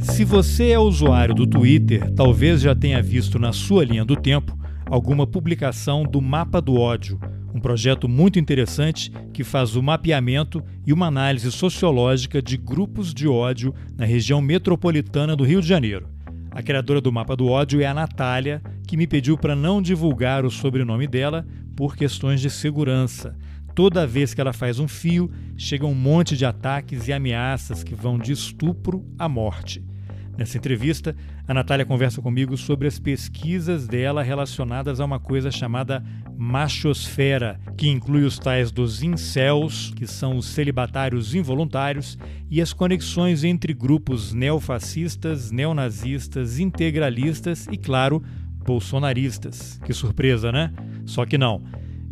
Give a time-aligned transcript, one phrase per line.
[0.00, 4.56] Se você é usuário do Twitter, talvez já tenha visto na sua linha do tempo
[4.86, 7.20] alguma publicação do Mapa do Ódio,
[7.54, 13.26] um projeto muito interessante que faz o mapeamento e uma análise sociológica de grupos de
[13.26, 16.08] ódio na região metropolitana do Rio de Janeiro.
[16.50, 20.44] A criadora do Mapa do Ódio é a Natália, que me pediu para não divulgar
[20.44, 21.46] o sobrenome dela
[21.76, 23.36] por questões de segurança.
[23.74, 27.94] Toda vez que ela faz um fio, chega um monte de ataques e ameaças que
[27.94, 29.87] vão de estupro à morte.
[30.38, 31.16] Nessa entrevista,
[31.48, 36.00] a Natália conversa comigo sobre as pesquisas dela relacionadas a uma coisa chamada
[36.36, 42.16] machosfera, que inclui os tais dos incels, que são os celibatários involuntários,
[42.48, 48.22] e as conexões entre grupos neofascistas, neonazistas, integralistas e, claro,
[48.64, 49.80] bolsonaristas.
[49.84, 50.72] Que surpresa, né?
[51.04, 51.64] Só que não.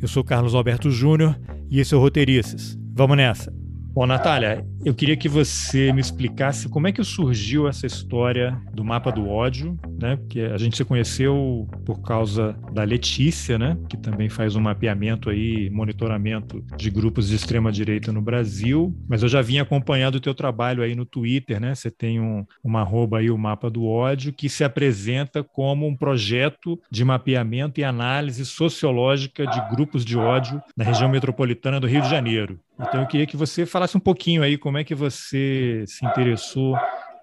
[0.02, 1.38] Eu sou Carlos Alberto Júnior
[1.70, 2.76] e esse é o Roteirices.
[2.92, 3.65] Vamos nessa!
[3.96, 8.84] Bom, Natália, eu queria que você me explicasse como é que surgiu essa história do
[8.84, 10.16] mapa do ódio, né?
[10.16, 13.74] Porque a gente se conheceu por causa da Letícia, né?
[13.88, 18.94] Que também faz um mapeamento aí, monitoramento de grupos de extrema direita no Brasil.
[19.08, 21.74] Mas eu já vinha acompanhando o teu trabalho aí no Twitter, né?
[21.74, 25.96] Você tem um, uma arroba aí, o mapa do ódio, que se apresenta como um
[25.96, 32.02] projeto de mapeamento e análise sociológica de grupos de ódio na região metropolitana do Rio
[32.02, 32.60] de Janeiro.
[32.78, 36.76] Então eu queria que você falasse um pouquinho aí como é que você se interessou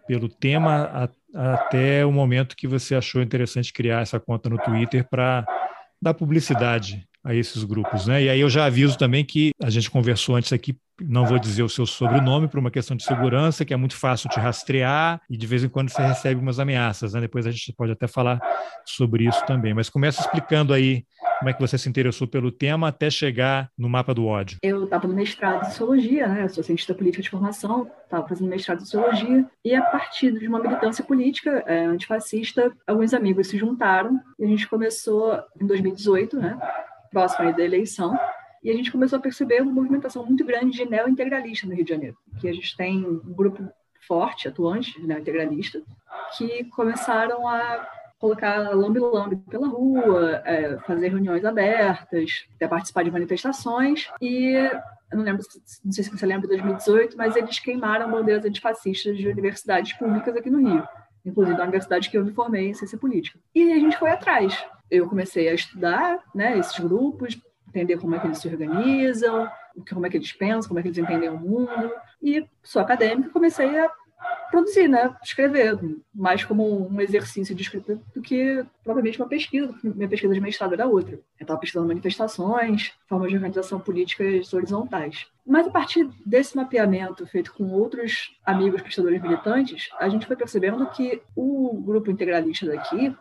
[0.08, 5.08] pelo tema a, até o momento que você achou interessante criar essa conta no Twitter
[5.10, 5.45] para
[6.02, 8.23] dar publicidade a esses grupos, né?
[8.23, 11.64] E aí eu já aviso também que a gente conversou antes aqui, não vou dizer
[11.64, 15.38] o seu sobrenome por uma questão de segurança, que é muito fácil te rastrear e
[15.38, 17.22] de vez em quando você recebe umas ameaças, né?
[17.22, 18.42] Depois a gente pode até falar
[18.86, 19.73] sobre isso também.
[19.73, 21.06] Mas começa explicando aí
[21.43, 24.58] como é que você se interessou pelo tema até chegar no mapa do ódio?
[24.64, 26.43] Eu estava no mestrado em Sociologia, né?
[26.43, 30.48] Eu sou cientista política de formação, estava fazendo mestrado em Sociologia, e a partir de
[30.48, 36.37] uma militância política é, antifascista, alguns amigos se juntaram e a gente começou em 2018,
[36.37, 36.58] né?
[37.11, 38.17] Próximo da eleição,
[38.64, 41.92] e a gente começou a perceber uma movimentação muito grande de neo-integralista no Rio de
[41.92, 43.67] Janeiro, que a gente tem um grupo
[44.08, 45.82] forte, atuante, neo-integralista,
[46.37, 47.86] que começaram a
[48.23, 54.10] colocar lambe-lambe pela rua, é, fazer reuniões abertas, até participar de manifestações.
[54.22, 54.54] E
[55.11, 55.44] não lembro,
[55.84, 60.33] não sei se você lembra de 2018, mas eles queimaram bandeiras antifascistas de universidades públicas
[60.38, 60.88] aqui no Rio,
[61.26, 63.38] inclusive da universidade que eu me formei em ciência política.
[63.54, 64.66] E a gente foi atrás.
[64.89, 69.52] Eu comecei a estudar né, esses grupos, entender como é que eles se organizam,
[69.89, 71.92] como é que eles pensam, como é que eles entendem o mundo.
[72.22, 73.92] E sou acadêmica, comecei a
[74.53, 75.15] produzir, né?
[75.23, 75.80] Escrever,
[76.14, 79.73] mais como um exercício de escrita do que propriamente uma pesquisa.
[79.83, 81.15] Minha pesquisa de mestrado era outra.
[81.15, 85.25] Eu estava pesquisando manifestações, formas de organização políticas horizontais.
[85.45, 90.85] Mas a partir desse mapeamento feito com outros amigos pesquisadores militantes, a gente foi percebendo
[90.91, 93.15] que o grupo integralista daqui,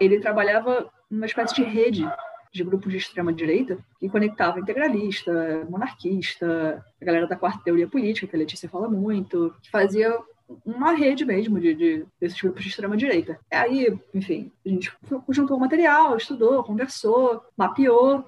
[0.00, 2.08] ele trabalhava numa espécie de rede
[2.52, 8.28] de grupos de extrema direita que conectava integralista, monarquista, a galera da quarta teoria política,
[8.28, 10.16] que a Letícia fala muito, que fazia
[10.64, 13.38] uma rede mesmo de, de, desses grupos de extrema-direita.
[13.50, 14.92] Aí, enfim, a gente
[15.28, 18.24] juntou o material, estudou, conversou, mapeou,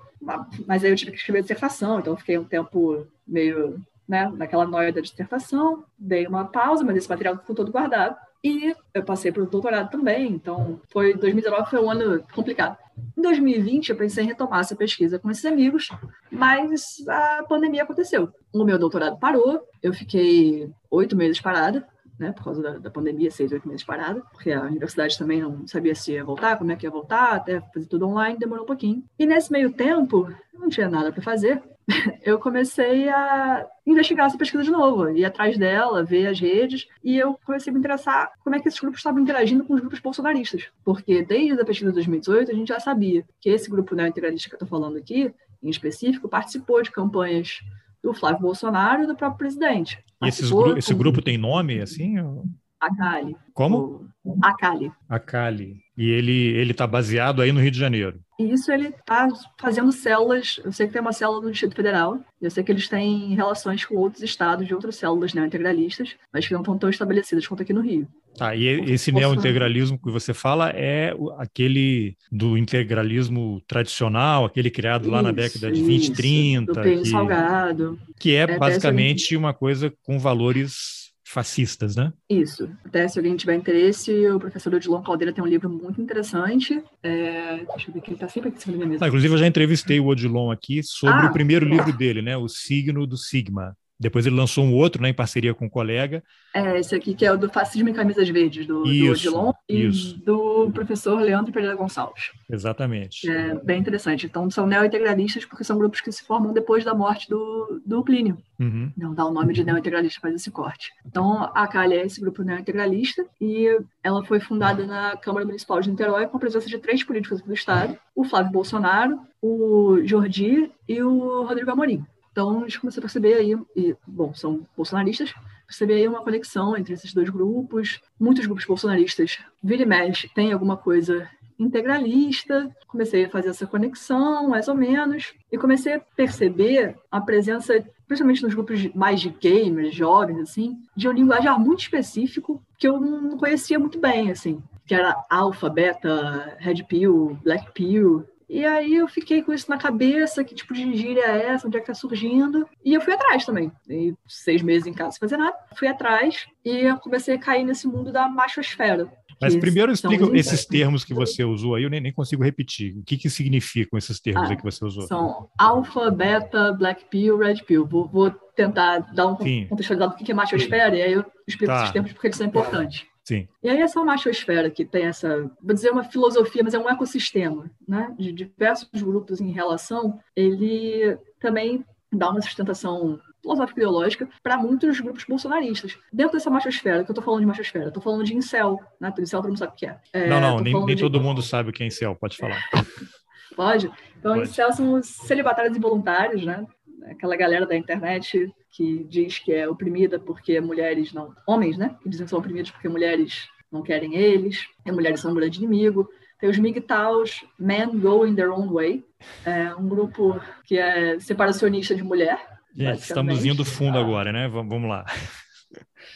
[0.66, 4.92] mas aí eu tive que escrever dissertação, então fiquei um tempo meio né, naquela noia
[4.92, 8.16] da dissertação, dei uma pausa, mas esse material ficou todo guardado.
[8.42, 12.76] E eu passei para o doutorado também, então foi 2019 foi um ano complicado.
[13.16, 15.91] Em 2020 eu pensei em retomar essa pesquisa com esses amigos,
[16.30, 18.30] mas a pandemia aconteceu.
[18.53, 21.86] O meu doutorado parou, eu fiquei oito meses parada,
[22.20, 25.66] né, por causa da, da, pandemia, seis, oito meses parada, porque a universidade também não
[25.66, 28.66] sabia se ia voltar, como é que ia voltar, até fazer tudo online, demorou um
[28.66, 29.02] pouquinho.
[29.18, 31.62] E nesse meio tempo, não tinha nada para fazer,
[32.22, 37.16] eu comecei a investigar essa pesquisa de novo, ir atrás dela, ver as redes, e
[37.16, 39.98] eu comecei a me interessar como é que esses grupos estavam interagindo com os grupos
[39.98, 40.68] bolsonaristas.
[40.84, 44.54] Porque desde a pesquisa de 2018, a gente já sabia que esse grupo neo-integralista que
[44.54, 47.60] eu estou falando aqui, em específico, participou de campanhas
[48.02, 49.98] do Flávio Bolsonaro e do próprio presidente.
[50.22, 52.18] E gru esse grupo tem nome, assim?
[52.20, 52.44] Ou...
[52.80, 53.36] Akali.
[53.52, 54.08] Como?
[54.42, 54.91] Akali.
[55.08, 55.76] Akali.
[55.97, 58.18] E ele ele está baseado aí no Rio de Janeiro.
[58.38, 60.58] E isso ele está fazendo células.
[60.64, 62.18] Eu sei que tem uma célula no Distrito Federal.
[62.41, 66.54] Eu sei que eles têm relações com outros estados de outras células neointegralistas, mas que
[66.54, 68.08] não estão tão estabelecidas quanto aqui no Rio.
[68.36, 75.10] Tá, e esse neointegralismo que você fala é aquele do integralismo tradicional, aquele criado isso,
[75.10, 76.72] lá na década de 20, isso, 30.
[76.72, 77.98] Do que, salgado.
[78.18, 81.00] Que é, é basicamente uma coisa com valores
[81.30, 82.12] fascistas, né?
[82.28, 82.68] Isso.
[82.84, 86.82] Até se alguém tiver interesse, o professor Odilon Caldeira tem um livro muito interessante.
[87.03, 87.65] É...
[87.65, 89.04] Deixa eu ver que ele está sempre aqui em cima da minha mesa.
[89.04, 92.36] Ah, inclusive, eu já entrevistei o Odilon aqui sobre ah, o primeiro livro dele, né?
[92.36, 93.77] O Signo do Sigma.
[94.00, 96.24] Depois ele lançou um outro, né, em parceria com um colega.
[96.54, 99.52] É, esse aqui que é o do Fascismo em Camisas Verdes, do, isso, do Odilon,
[99.68, 100.18] e isso.
[100.24, 102.30] do professor Leandro Pereira Gonçalves.
[102.50, 103.30] Exatamente.
[103.30, 104.24] É bem interessante.
[104.24, 108.38] Então, são neo-integralistas porque são grupos que se formam depois da morte do, do Plínio.
[108.58, 108.91] Uhum.
[108.97, 110.91] Não dá o nome de neo-integralista, faz esse corte.
[111.06, 113.68] Então, a Cali é esse grupo neo-integralista e
[114.03, 117.53] ela foi fundada na Câmara Municipal de Niterói com a presença de três políticos do
[117.53, 122.04] Estado, o Flávio Bolsonaro, o Jordi e o Rodrigo Amorim.
[122.32, 125.34] Então, a gente a perceber aí, e, bom, são bolsonaristas,
[125.66, 128.00] perceber aí uma conexão entre esses dois grupos.
[128.18, 131.28] Muitos grupos bolsonaristas, vira e mexe, tem alguma coisa
[131.59, 132.74] integralista.
[132.86, 138.42] Comecei a fazer essa conexão, mais ou menos, e comecei a perceber a presença, principalmente
[138.42, 143.36] nos grupos mais de gamers, jovens, assim, de um linguajar muito específico que eu não
[143.36, 149.06] conhecia muito bem, assim, que era alfa, beta, red pill, black pill, e aí eu
[149.06, 151.94] fiquei com isso na cabeça, que tipo de gíria é essa, onde é que tá
[151.94, 152.66] surgindo.
[152.84, 153.70] E eu fui atrás também.
[153.88, 155.56] E seis meses em casa sem fazer nada.
[155.76, 159.08] Fui atrás e eu comecei a cair nesse mundo da machosfera.
[159.41, 162.94] Mas primeiro explica esses termos que você usou aí, eu nem, nem consigo repetir.
[162.98, 165.04] O que, que significam esses termos ah, aí que você usou?
[165.04, 167.86] São alfa, beta, black pill, red pill.
[167.86, 169.66] Vou, vou tentar dar um Sim.
[169.68, 171.82] contextualizado do que é machosfera, e aí eu explico tá.
[171.82, 173.06] esses termos porque eles são importantes.
[173.30, 173.47] Sim.
[173.62, 177.71] E aí essa machosfera que tem essa, vou dizer uma filosofia, mas é um ecossistema,
[177.86, 184.98] né, de diversos grupos em relação, ele também dá uma sustentação filosófica ideológica para muitos
[184.98, 185.97] grupos bolsonaristas.
[186.12, 189.15] Dentro dessa machosfera, que eu estou falando de machosfera, estou falando de incel, né?
[189.16, 189.97] Incel todo mundo sabe o que é.
[190.12, 191.03] é não, não, nem, nem de...
[191.03, 192.60] todo mundo sabe o que é incel, pode falar.
[193.54, 193.88] pode?
[194.18, 194.48] Então, pode.
[194.48, 196.66] incel são os celibatários involuntários, né?
[197.06, 201.34] Aquela galera da internet que diz que é oprimida porque mulheres não.
[201.47, 201.97] Homens, né?
[202.02, 205.58] Que dizem que são oprimidos porque mulheres não querem eles, e mulheres são um grande
[205.58, 206.08] inimigo.
[206.38, 209.04] Tem os MGTOWs, Men Going Their Own Way,
[209.44, 212.41] é um grupo que é separacionista de mulher.
[212.74, 214.48] Gente, estamos indo fundo agora, né?
[214.48, 215.04] Vamos lá.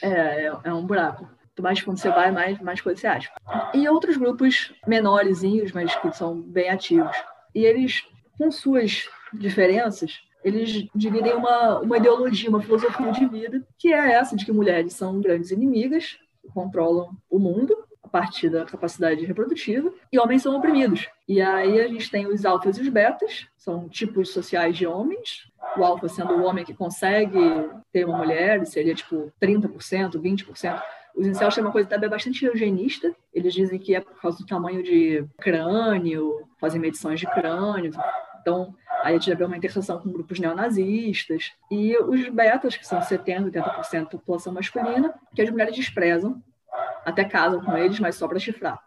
[0.02, 1.28] É, é, é um buraco.
[1.60, 3.30] Mais fundo você vai, mais, mais coisa você acha.
[3.72, 7.16] E outros grupos menorzinhos, mas que são bem ativos.
[7.54, 8.02] E eles,
[8.36, 14.36] com suas diferenças, eles dividem uma, uma ideologia, uma filosofia de vida, que é essa
[14.36, 16.18] de que mulheres são grandes inimigas,
[16.52, 21.08] controlam o mundo a partir da capacidade reprodutiva, e homens são oprimidos.
[21.26, 25.50] E aí a gente tem os alfas e os betas, são tipos sociais de homens,
[25.78, 27.38] o alfa sendo o homem que consegue
[27.90, 30.82] ter uma mulher, seria tipo 30%, 20%.
[31.16, 33.14] Os incels têm uma coisa também bastante eugenista.
[33.32, 37.92] Eles dizem que é por causa do tamanho de crânio, fazem medições de crânio.
[38.40, 41.52] Então, a gente já vê uma interseção com grupos neonazistas.
[41.70, 46.42] E os betas, que são 70%, 80% da população masculina, que as mulheres desprezam,
[47.04, 48.78] até casam com eles, mas só para chifrar.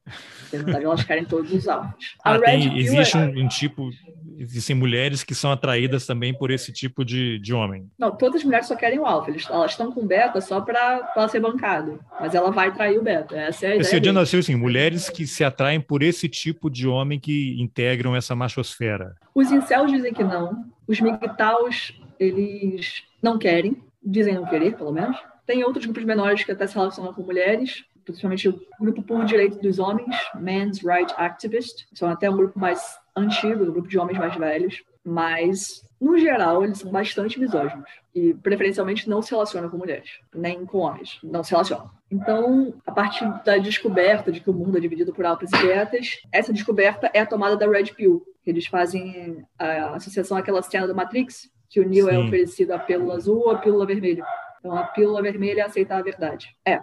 [0.52, 2.16] Verdade, elas querem todos os alvos.
[2.24, 3.20] Ah, tem, existe é...
[3.20, 3.90] um, um, tipo,
[4.38, 7.90] existem mulheres que são atraídas também por esse tipo de, de homem.
[7.98, 9.32] Não, todas as mulheres só querem o alfa.
[9.50, 12.00] Elas estão com beta só para ser bancada.
[12.20, 13.36] Mas ela vai trair o beta.
[13.36, 13.98] Essa é a ideia.
[13.98, 18.36] Esse nasceu assim, mulheres que se atraem por esse tipo de homem que integram essa
[18.36, 19.16] machosfera.
[19.36, 20.66] Os incels dizem que não.
[20.88, 23.78] Os migtaus, eles não querem.
[24.04, 25.18] Dizem não querer, pelo menos.
[25.46, 29.60] Tem outros grupos menores que até se relacionam com mulheres principalmente o grupo por direito
[29.60, 34.18] dos homens, Men's Right Activist, são até um grupo mais antigo, um grupo de homens
[34.18, 39.78] mais velhos, mas no geral eles são bastante misóginos e preferencialmente não se relacionam com
[39.78, 41.90] mulheres, nem com homens, não se relacionam.
[42.10, 46.22] Então, a partir da descoberta de que o mundo é dividido por altas e betas,
[46.32, 50.88] essa descoberta é a tomada da Red Pill, que eles fazem a associação àquela cena
[50.88, 54.26] do Matrix, que o Neo é oferecido a pílula azul ou a pílula vermelha.
[54.60, 56.56] Então, a pílula vermelha é aceitar a verdade.
[56.66, 56.82] É,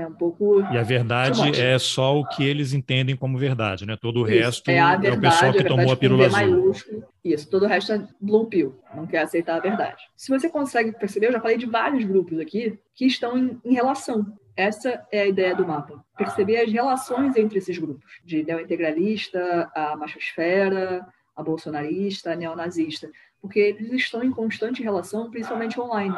[0.00, 0.60] é um pouco.
[0.72, 3.96] E a verdade é só o que eles entendem como verdade, né?
[4.00, 6.38] Todo o Isso, resto é, verdade, é, o pessoal que tomou a pílula azul.
[6.38, 7.04] Maiúsculo.
[7.24, 10.02] Isso, todo o resto é blue pill, não quer aceitar a verdade.
[10.16, 13.74] Se você consegue perceber, eu já falei de vários grupos aqui que estão em, em
[13.74, 14.26] relação.
[14.56, 16.04] Essa é a ideia do mapa.
[16.16, 23.10] Perceber as relações entre esses grupos, de neointegralista, a machosfera, a bolsonarista, a neonazista,
[23.40, 26.14] porque eles estão em constante relação, principalmente online.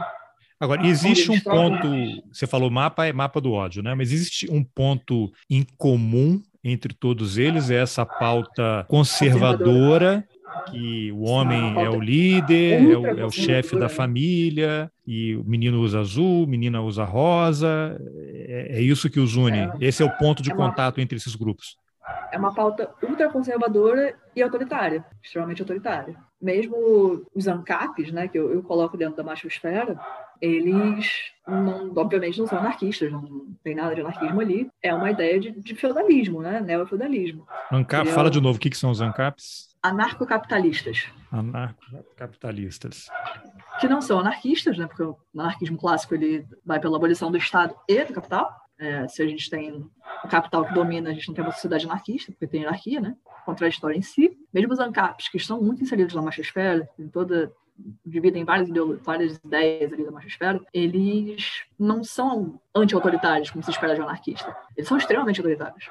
[0.58, 1.88] Agora, existe um ponto,
[2.32, 3.94] você falou mapa, é mapa do ódio, né?
[3.94, 10.26] Mas existe um ponto em comum entre todos eles, é essa pauta conservadora
[10.70, 15.44] que o homem é o líder, é o, é o chefe da família, e o
[15.44, 17.96] menino usa azul, menina usa rosa.
[18.48, 19.58] É, é isso que os une.
[19.58, 21.76] É, Esse é o ponto de é contato entre esses grupos.
[22.32, 26.16] É uma pauta ultraconservadora e autoritária, extremamente autoritária.
[26.40, 29.98] Mesmo os ANCAPs, né, que eu, eu coloco dentro da machosfera,
[30.40, 31.10] eles
[31.46, 34.70] não, obviamente não são anarquistas, não tem nada de anarquismo ali.
[34.82, 36.60] É uma ideia de, de feudalismo, né?
[36.60, 37.46] Neofeudalismo.
[37.70, 39.74] ANCAP, fala de novo, o que, que são os ANCAPs?
[39.82, 41.06] Anarcocapitalistas.
[41.30, 43.06] Anarcocapitalistas.
[43.80, 44.86] Que não são anarquistas, né?
[44.86, 48.50] Porque o anarquismo clássico ele vai pela abolição do Estado e do capital.
[48.78, 49.72] É, se a gente tem
[50.24, 53.16] o capital que domina, a gente não tem uma sociedade anarquista, porque tem anarquia, né?
[53.44, 54.36] Contra a história em si.
[54.52, 57.52] Mesmo os ANCAPs, que estão muito inseridos na machosfera, em toda
[58.04, 58.68] dividem várias,
[59.02, 64.56] várias ideias ali da machosfera, eles não são anti-autoritários, como se espera de um anarquista.
[64.76, 65.88] Eles são extremamente autoritários.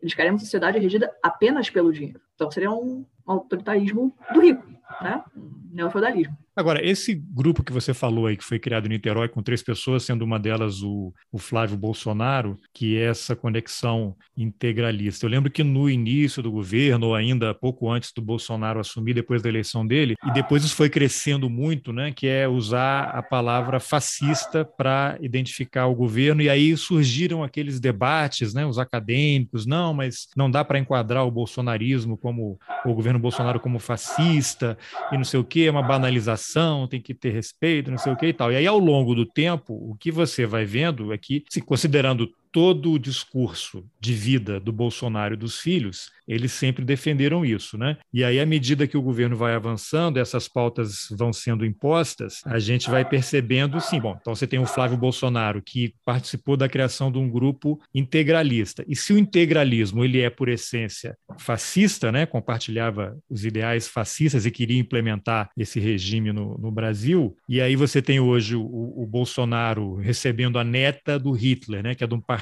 [0.00, 2.20] Eles querem uma sociedade regida apenas pelo dinheiro.
[2.38, 4.64] Então seria um autoritarismo do rico,
[5.02, 5.24] né?
[5.36, 6.38] Um neofeudalismo.
[6.58, 10.02] Agora, esse grupo que você falou aí, que foi criado em Niterói com três pessoas,
[10.02, 15.24] sendo uma delas o, o Flávio Bolsonaro, que é essa conexão integralista.
[15.24, 19.40] Eu lembro que no início do governo, ou ainda pouco antes do Bolsonaro assumir, depois
[19.40, 23.78] da eleição dele, e depois isso foi crescendo muito, né, que é usar a palavra
[23.78, 30.26] fascista para identificar o governo, e aí surgiram aqueles debates, né, os acadêmicos, não, mas
[30.36, 34.76] não dá para enquadrar o bolsonarismo como, o governo Bolsonaro como fascista,
[35.10, 38.16] e não sei o que, é uma banalização tem que ter respeito, não sei o
[38.16, 38.52] que e tal.
[38.52, 42.28] E aí, ao longo do tempo, o que você vai vendo é que, se considerando
[42.52, 47.96] todo o discurso de vida do Bolsonaro e dos filhos, eles sempre defenderam isso, né?
[48.12, 52.58] E aí, à medida que o governo vai avançando, essas pautas vão sendo impostas, a
[52.58, 57.10] gente vai percebendo, sim, bom, então você tem o Flávio Bolsonaro, que participou da criação
[57.10, 58.84] de um grupo integralista.
[58.86, 62.26] E se o integralismo, ele é, por essência, fascista, né?
[62.26, 68.02] Compartilhava os ideais fascistas e queria implementar esse regime no, no Brasil, e aí você
[68.02, 71.94] tem hoje o, o Bolsonaro recebendo a neta do Hitler, né?
[71.94, 72.37] Que é de um partido,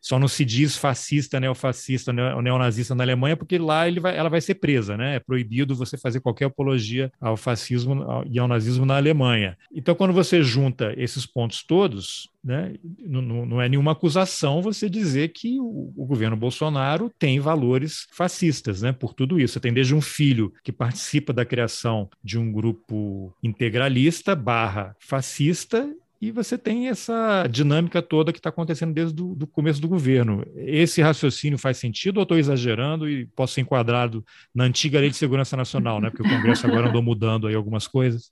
[0.00, 4.40] só não se diz fascista, neofascista, neonazista na Alemanha, porque lá ele vai, ela vai
[4.40, 5.16] ser presa, né?
[5.16, 9.56] É proibido você fazer qualquer apologia ao fascismo e ao nazismo na Alemanha.
[9.72, 15.28] Então, quando você junta esses pontos todos, né, não, não, é nenhuma acusação você dizer
[15.28, 18.92] que o, o, governo Bolsonaro tem valores fascistas, né?
[18.92, 23.34] Por tudo isso, você tem desde um filho que participa da criação de um grupo
[23.42, 25.88] integralista barra fascista
[26.20, 30.44] e você tem essa dinâmica toda que está acontecendo desde o começo do governo.
[30.54, 34.22] Esse raciocínio faz sentido ou estou exagerando e posso ser enquadrado
[34.54, 36.10] na antiga Lei de Segurança Nacional, né?
[36.10, 38.30] porque o Congresso agora andou mudando aí algumas coisas?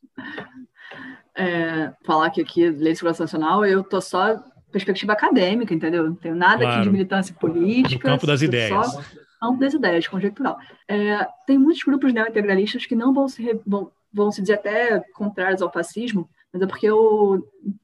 [1.35, 4.37] É, falar que aqui, Lei de Segurança Nacional, eu estou só
[4.71, 6.05] perspectiva acadêmica, entendeu?
[6.05, 6.75] Não tenho nada claro.
[6.75, 8.09] aqui de militância política.
[8.09, 8.87] No campo das ideias.
[8.87, 9.03] Só
[9.41, 10.59] campo das ideias, conjectural.
[10.87, 15.63] É, tem muitos grupos neointegralistas que não vão se, vão, vão se dizer até contrários
[15.63, 16.67] ao fascismo, mas é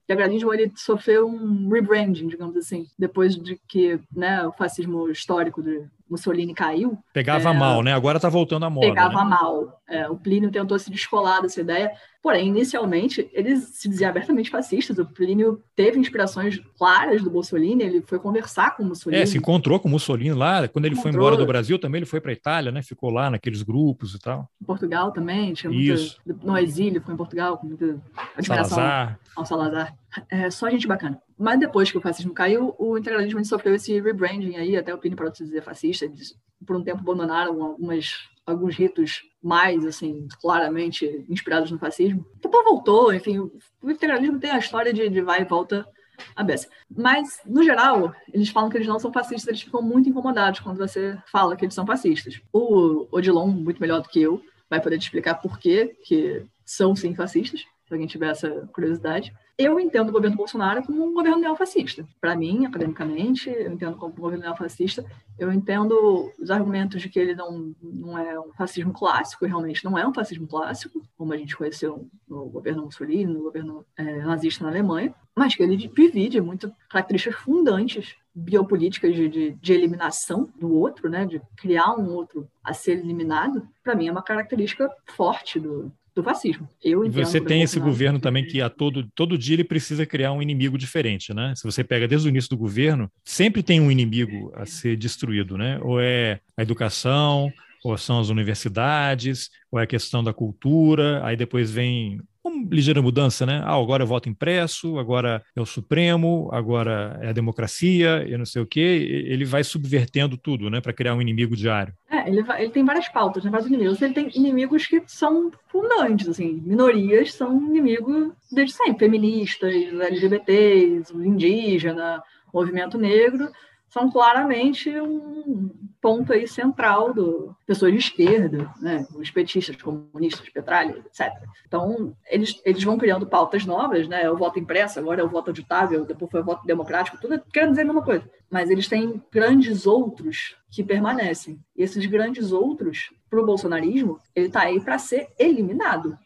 [0.04, 5.10] porque o integralismo ele sofreu um rebranding, digamos assim, depois de que né, o fascismo
[5.10, 6.98] histórico de Mussolini caiu.
[7.12, 7.92] Pegava é, mal, né?
[7.92, 8.88] Agora está voltando à moda.
[8.88, 9.30] Pegava né?
[9.30, 9.80] mal.
[9.88, 11.92] É, o Plínio tentou se descolar dessa ideia,
[12.22, 14.98] porém, inicialmente, ele se dizia abertamente fascistas.
[14.98, 19.22] O Plínio teve inspirações claras do Mussolini, ele foi conversar com o Mussolini.
[19.22, 20.66] É, se encontrou com o Mussolini lá.
[20.68, 21.12] Quando ele encontrou.
[21.12, 22.82] foi embora do Brasil também, ele foi para a Itália, né?
[22.82, 24.48] Ficou lá naqueles grupos e tal.
[24.60, 26.18] Em Portugal também, tinha Isso.
[26.42, 28.00] no exílio, foi em Portugal, com muita
[28.36, 29.20] admiração Salazar.
[29.36, 29.94] ao Salazar.
[30.30, 31.20] É, só gente bacana.
[31.38, 35.16] Mas depois que o fascismo caiu, o integralismo sofreu esse rebranding aí, até o Pini
[35.34, 38.12] se dizer fascista, eles, por um tempo abandonaram algumas,
[38.46, 42.24] alguns ritos mais, assim, claramente inspirados no fascismo.
[42.40, 45.86] Depois voltou, enfim, o integralismo tem a história de, de vai e volta
[46.34, 46.68] a beça.
[46.88, 50.78] Mas, no geral, eles falam que eles não são fascistas, eles ficam muito incomodados quando
[50.78, 52.40] você fala que eles são fascistas.
[52.52, 56.94] O Odilon, muito melhor do que eu, vai poder te explicar por quê que são
[56.96, 59.32] sim fascistas, se alguém tiver essa curiosidade.
[59.56, 62.06] Eu entendo o governo Bolsonaro como um governo neofascista.
[62.20, 65.04] Para mim, academicamente, eu entendo como um governo neofascista.
[65.38, 69.96] Eu entendo os argumentos de que ele não, não é um fascismo clássico, realmente não
[69.96, 74.64] é um fascismo clássico, como a gente conheceu no governo Mussolini, no governo é, nazista
[74.64, 80.72] na Alemanha, mas que ele divide muito características fundantes biopolíticas de, de, de, eliminação do
[80.72, 85.60] outro, né, de criar um outro a ser eliminado, para mim é uma característica forte
[85.60, 86.68] do, do fascismo.
[86.82, 90.32] Eu e você tem esse governo também que a todo, todo dia ele precisa criar
[90.32, 91.52] um inimigo diferente, né?
[91.56, 95.58] Se você pega desde o início do governo, sempre tem um inimigo a ser destruído,
[95.58, 95.78] né?
[95.82, 97.52] Ou é a educação,
[97.84, 103.00] ou são as universidades, ou é a questão da cultura, aí depois vem uma ligeira
[103.00, 103.60] mudança, né?
[103.64, 108.44] Ah, agora é voto impresso, agora é o Supremo, agora é a democracia, e não
[108.44, 109.24] sei o quê.
[109.26, 111.94] Ele vai subvertendo tudo, né, para criar um inimigo diário.
[112.26, 114.00] Ele, ele tem várias pautas, né, vários inimigos.
[114.00, 122.22] Ele tem inimigos que são fundantes, assim, minorias são inimigos desde sempre, feministas, LGBTs, indígena,
[122.52, 123.50] movimento negro
[123.94, 125.70] são claramente um
[126.04, 131.32] ponto aí central do pessoas de esquerda, né, os petistas, comunistas, petralha, etc.
[131.66, 135.30] Então, eles, eles vão criando pautas novas, né, é o voto impresso, agora é o
[135.30, 138.30] voto auditável, depois foi o voto democrático, tudo querendo dizer a mesma coisa.
[138.50, 141.58] Mas eles têm grandes outros que permanecem.
[141.74, 146.18] E esses grandes outros, para o bolsonarismo, ele está aí para ser eliminado.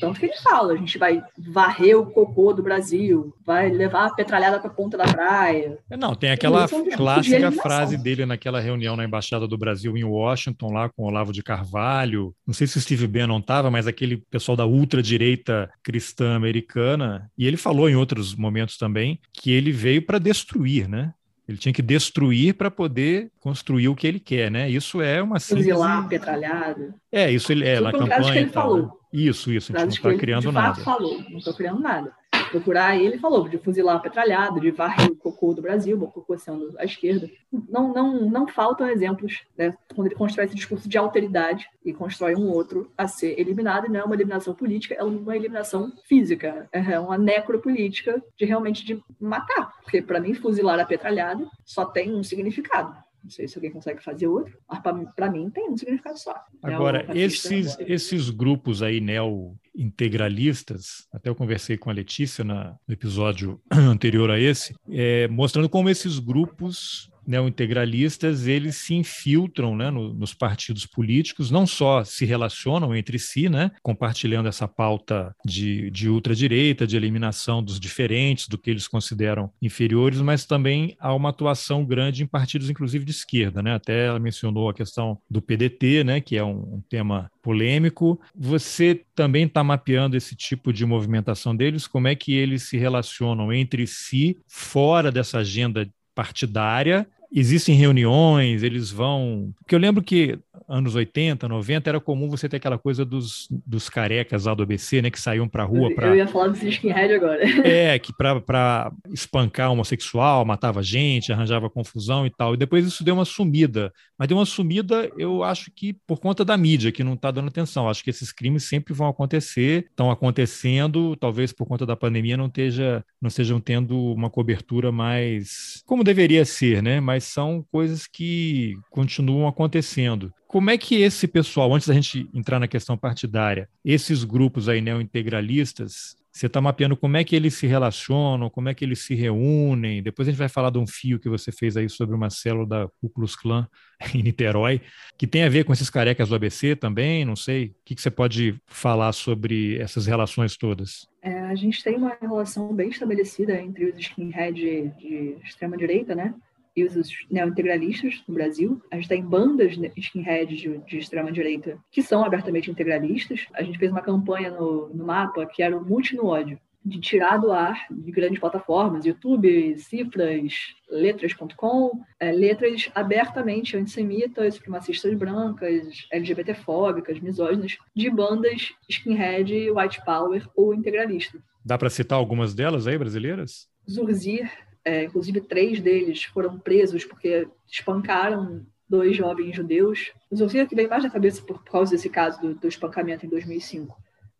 [0.00, 4.14] Tanto que ele fala, a gente vai varrer o cocô do Brasil, vai levar a
[4.14, 5.78] petralhada para a ponta da praia.
[5.90, 10.72] É, não, tem aquela clássica frase dele naquela reunião na Embaixada do Brasil em Washington,
[10.72, 12.34] lá com Olavo de Carvalho.
[12.46, 17.30] Não sei se o Steve Bannon estava, mas aquele pessoal da ultradireita cristã americana.
[17.36, 21.12] E ele falou em outros momentos também que ele veio para destruir, né?
[21.48, 24.70] Ele tinha que destruir para poder construir o que ele quer, né?
[24.70, 25.70] Isso é uma síntese...
[25.70, 26.94] Fuzilar, petralhado.
[27.10, 29.01] É, isso ele é, na campanha que ele falou.
[29.12, 30.74] Isso, isso, a gente não está criando de nada.
[30.74, 32.14] Fato falou, não estou criando nada.
[32.50, 36.74] Procurar ele falou de fuzilar petralhado, de varrer o cocô do Brasil, o cocô sendo
[36.78, 37.30] à esquerda.
[37.50, 39.74] Não, não, não faltam exemplos, né?
[39.94, 43.88] Quando ele constrói esse discurso de alteridade e constrói um outro a ser eliminado, e
[43.90, 49.02] não é uma eliminação política, é uma eliminação física, é uma necropolítica de realmente de
[49.18, 49.72] matar.
[49.82, 54.02] Porque, para mim, fuzilar a petralhada só tem um significado não sei se alguém consegue
[54.02, 54.80] fazer outro, mas
[55.14, 56.34] para mim tem um significado só.
[56.62, 63.60] Agora, esses, esses grupos aí neo-integralistas, até eu conversei com a Letícia na, no episódio
[63.70, 70.34] anterior a esse, é, mostrando como esses grupos neointegralistas eles se infiltram né, no, nos
[70.34, 76.86] partidos políticos, não só se relacionam entre si, né, compartilhando essa pauta de, de ultradireita,
[76.86, 82.22] de eliminação dos diferentes, do que eles consideram inferiores, mas também há uma atuação grande
[82.22, 83.62] em partidos, inclusive de esquerda.
[83.62, 83.74] Né?
[83.74, 88.20] Até ela mencionou a questão do PDT, né, que é um, um tema polêmico.
[88.34, 91.86] Você também está mapeando esse tipo de movimentação deles?
[91.86, 97.06] Como é que eles se relacionam entre si, fora dessa agenda partidária.
[97.34, 99.54] Existem reuniões, eles vão.
[99.58, 103.88] Porque eu lembro que anos 80, 90, era comum você ter aquela coisa dos, dos
[103.88, 107.14] carecas lá do ABC, né, que saíam pra rua para Eu ia falar dos skinhead
[107.14, 107.42] agora.
[107.62, 112.54] É, que para espancar homossexual, matava gente, arranjava confusão e tal.
[112.54, 113.92] E depois isso deu uma sumida.
[114.18, 117.48] Mas deu uma sumida, eu acho que por conta da mídia, que não está dando
[117.48, 117.88] atenção.
[117.88, 122.46] Acho que esses crimes sempre vão acontecer, estão acontecendo, talvez por conta da pandemia não,
[122.46, 127.00] esteja, não estejam tendo uma cobertura mais como deveria ser, né?
[127.22, 130.32] Mas são coisas que continuam acontecendo.
[130.48, 134.80] Como é que esse pessoal, antes da gente entrar na questão partidária, esses grupos aí
[134.80, 139.14] neointegralistas, você está mapeando como é que eles se relacionam, como é que eles se
[139.14, 140.02] reúnem.
[140.02, 142.66] Depois a gente vai falar de um fio que você fez aí sobre uma célula
[142.66, 143.68] da Ku Klux Klan
[144.14, 144.80] em Niterói,
[145.16, 147.66] que tem a ver com esses carecas do ABC também, não sei.
[147.66, 151.06] O que, que você pode falar sobre essas relações todas?
[151.22, 156.34] É, a gente tem uma relação bem estabelecida entre os skinhead de extrema-direita, né?
[156.76, 158.82] E os neointegralistas no Brasil.
[158.90, 163.46] A gente tem bandas skinheads de, de extrema-direita que são abertamente integralistas.
[163.54, 167.00] A gente fez uma campanha no, no mapa que era o Multi no ódio, de
[167.00, 170.52] tirar do ar de grandes plataformas, YouTube, cifras,
[170.90, 180.74] letras.com, é, letras abertamente antissemitas, supremacistas brancas, LGBTfóbicas, misóginas, de bandas skinhead, white power ou
[180.74, 181.38] integralista.
[181.64, 183.68] Dá para citar algumas delas aí, brasileiras?
[183.88, 184.50] Zurzir,
[184.84, 190.12] é, inclusive, três deles foram presos porque espancaram dois jovens judeus.
[190.48, 193.96] Sei que vem mais na cabeça por causa desse caso do, do espancamento em 2005.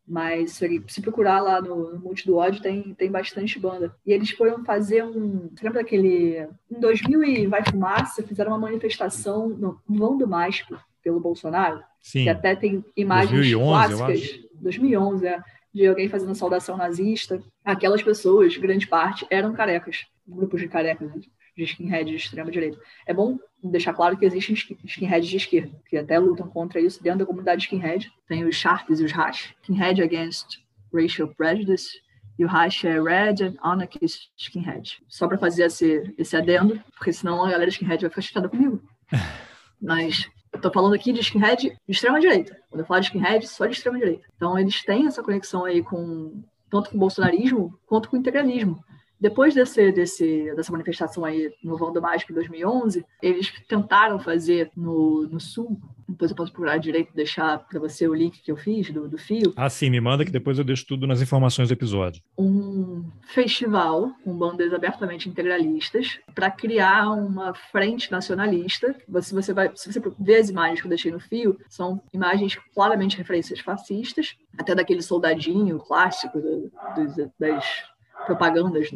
[0.07, 3.95] Mas se procurar lá no, no Multi do Ódio, tem, tem bastante banda.
[4.05, 5.49] E eles foram fazer um.
[5.49, 6.47] Você lembra daquele.
[6.71, 11.83] Em 2000 e Vai Fumaça, fizeram uma manifestação no Vão do MASP pelo Bolsonaro.
[12.01, 12.25] Sim.
[12.25, 14.41] Que até tem imagens 2011, clássicas.
[14.61, 15.43] 2011, é.
[15.73, 17.43] De alguém fazendo saudação nazista.
[17.65, 21.11] Aquelas pessoas, grande parte, eram carecas grupos de carecas,
[21.57, 22.79] de skinheads de extrema-direita.
[23.07, 24.55] É bom deixar claro que existem
[24.85, 28.11] skinheads de esquerda, que até lutam contra isso dentro da comunidade skinhead.
[28.27, 29.55] Tem os Sharps e os Hash.
[29.63, 30.61] Skinhead Against
[30.93, 32.01] Racial Prejudice.
[32.39, 35.03] E o hash é Red and Anarchist Skinhead.
[35.07, 38.83] Só para fazer esse, esse adendo, porque senão a galera skinhead vai ficar chateada comigo.
[39.81, 42.57] Mas eu tô falando aqui de skinhead de extrema-direita.
[42.69, 44.29] Quando eu falo de skinhead, só de extrema-direita.
[44.37, 48.83] Então eles têm essa conexão aí com tanto com o bolsonarismo quanto com o integralismo
[49.23, 54.69] Depois desse, desse, dessa manifestação aí no Vão do Mágico em 2011, eles tentaram fazer
[54.77, 58.57] no, no Sul, depois eu posso procurar direito deixar para você o link que eu
[58.57, 59.53] fiz do, do fio.
[59.57, 62.21] Ah, sim, me manda que depois eu deixo tudo nas informações do episódio.
[62.37, 68.93] Um festival com bandas abertamente integralistas para criar uma frente nacionalista.
[69.21, 72.59] Se você vai, se você ver as imagens que eu deixei no fio, são imagens
[72.75, 77.92] claramente referências fascistas, até daquele soldadinho clássico do, do, das
[78.25, 78.91] propagandas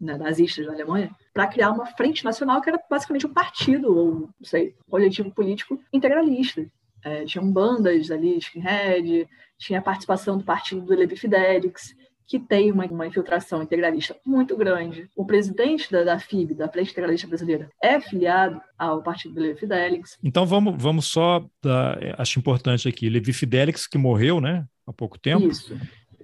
[0.00, 4.30] nazistas na Alemanha, para criar uma frente nacional que era basicamente um partido, ou não
[4.42, 6.66] sei, coletivo político integralista.
[7.04, 11.94] É, tinham bandas ali, skinhead, tinha a participação do partido do Levi Fidelix,
[12.26, 15.08] que tem uma, uma, infiltração integralista muito grande.
[15.16, 19.60] O presidente da, da FIB, da Frente Integralista Brasileira, é filiado ao partido do Levi
[19.60, 20.16] Fidelix.
[20.22, 25.18] Então vamos, vamos só, dar, acho importante aqui, Levi Fidelix que morreu, né, há pouco
[25.18, 25.46] tempo.
[25.46, 25.76] Isso.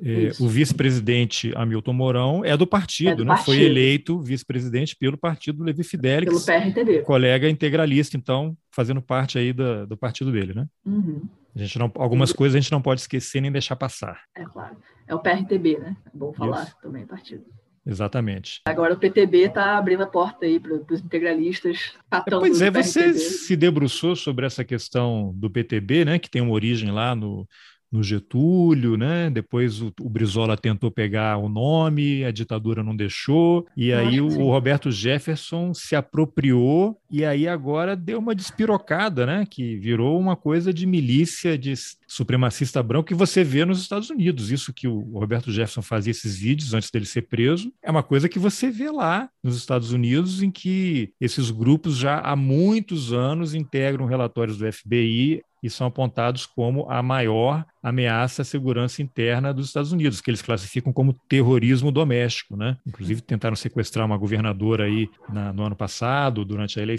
[0.02, 3.28] É, o vice-presidente Hamilton Mourão é do partido, é do né?
[3.30, 3.44] Partido.
[3.46, 7.02] Foi eleito vice-presidente pelo partido Levi Fidelix, pelo PRTB.
[7.02, 10.66] colega integralista, então fazendo parte aí do, do partido dele, né?
[10.84, 11.22] Uhum.
[11.54, 14.20] A gente não, algumas coisas a gente não pode esquecer nem deixar passar.
[14.36, 14.76] É claro.
[15.06, 15.96] É o PRTB, né?
[16.06, 16.76] É bom falar Isso.
[16.80, 17.44] também partido.
[17.84, 18.60] Exatamente.
[18.66, 21.94] Agora o PTB está abrindo a porta aí para os integralistas.
[22.28, 26.90] Pois é, você se debruçou sobre essa questão do PTB, né, que tem uma origem
[26.90, 27.48] lá no,
[27.90, 29.30] no Getúlio, né?
[29.30, 34.26] Depois o, o, Brizola tentou pegar o nome, a ditadura não deixou, e aí o,
[34.26, 39.46] o, Roberto Jefferson se apropriou e aí agora deu uma despirocada, né?
[39.48, 41.74] Que virou uma coisa de milícia, de
[42.06, 44.50] supremacista branco que você vê nos Estados Unidos.
[44.50, 48.28] Isso que o Roberto Jefferson fazia esses vídeos antes dele ser preso, é uma coisa
[48.28, 53.54] que você vê lá nos Estados Unidos, em que esses grupos já há muitos anos
[53.54, 59.66] integram relatórios do FBI e são apontados como a maior ameaça à segurança interna dos
[59.66, 62.76] Estados Unidos, que eles classificam como terrorismo doméstico, né?
[62.86, 66.97] Inclusive tentaram sequestrar uma governadora aí na, no ano passado, durante a eleição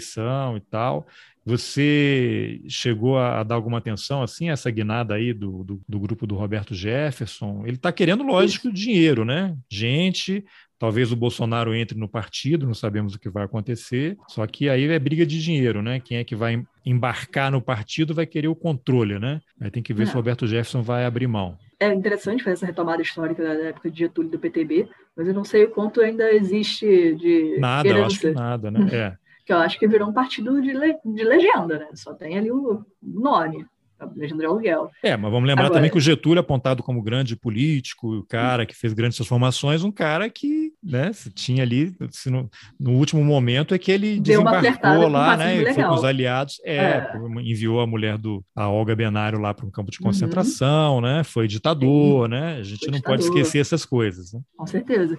[0.56, 1.06] e tal.
[1.44, 6.26] Você chegou a, a, dar alguma atenção assim essa guinada aí do, do, do grupo
[6.26, 7.62] do Roberto Jefferson?
[7.64, 9.56] Ele está querendo, lógico, dinheiro, né?
[9.70, 10.44] Gente,
[10.78, 14.18] talvez o Bolsonaro entre no partido, não sabemos o que vai acontecer.
[14.28, 15.98] Só que aí é briga de dinheiro, né?
[15.98, 19.40] Quem é que vai embarcar no partido vai querer o controle, né?
[19.60, 20.06] Aí tem que ver é.
[20.06, 21.56] se o Roberto Jefferson vai abrir mão.
[21.78, 24.86] É interessante fazer essa retomada histórica da época de Getúlio do PTB,
[25.16, 27.56] mas eu não sei o quanto ainda existe de.
[27.58, 28.86] Nada, eu acho que nada, né?
[28.92, 31.88] É que eu acho que virou um partido de, le de legenda, né?
[31.94, 33.66] Só tem ali o nome.
[34.00, 34.90] A legenda de aluguel.
[35.02, 38.64] É, mas vamos lembrar Agora, também que o Getúlio apontado como grande político, o cara
[38.64, 41.94] que fez grandes transformações, um cara que, né, tinha ali,
[42.26, 42.50] no,
[42.80, 46.76] no, último momento é que ele desembarcou lá, né, e foi com os aliados, é,
[46.76, 50.06] é, enviou a mulher do, a Olga Benário lá para um campo de uhum.
[50.06, 51.00] concentração, uhum.
[51.02, 52.30] né, foi ditador, Sim.
[52.30, 53.18] né, a gente foi não ditador.
[53.18, 54.32] pode esquecer essas coisas.
[54.32, 54.40] Né?
[54.56, 55.18] Com certeza.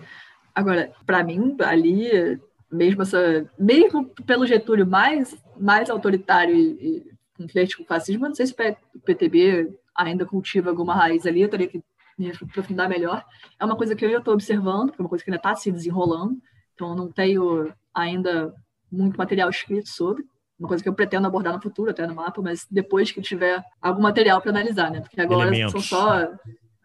[0.55, 2.39] Agora, para mim, ali
[2.71, 7.05] mesmo essa, mesmo pelo Getúlio mais mais autoritário e,
[7.39, 8.53] e flerte com o fascismo, não sei se
[8.95, 11.83] o PTB ainda cultiva alguma raiz ali, eu teria que
[12.17, 13.23] me aprofundar melhor.
[13.59, 16.37] É uma coisa que eu estou observando, é uma coisa que ainda está se desenrolando,
[16.73, 18.53] então não tenho ainda
[18.91, 20.23] muito material escrito sobre.
[20.59, 23.63] Uma coisa que eu pretendo abordar no futuro, até no mapa, mas depois que tiver
[23.81, 25.01] algum material para analisar, né?
[25.01, 25.71] Porque agora Elementos.
[25.71, 26.31] são só.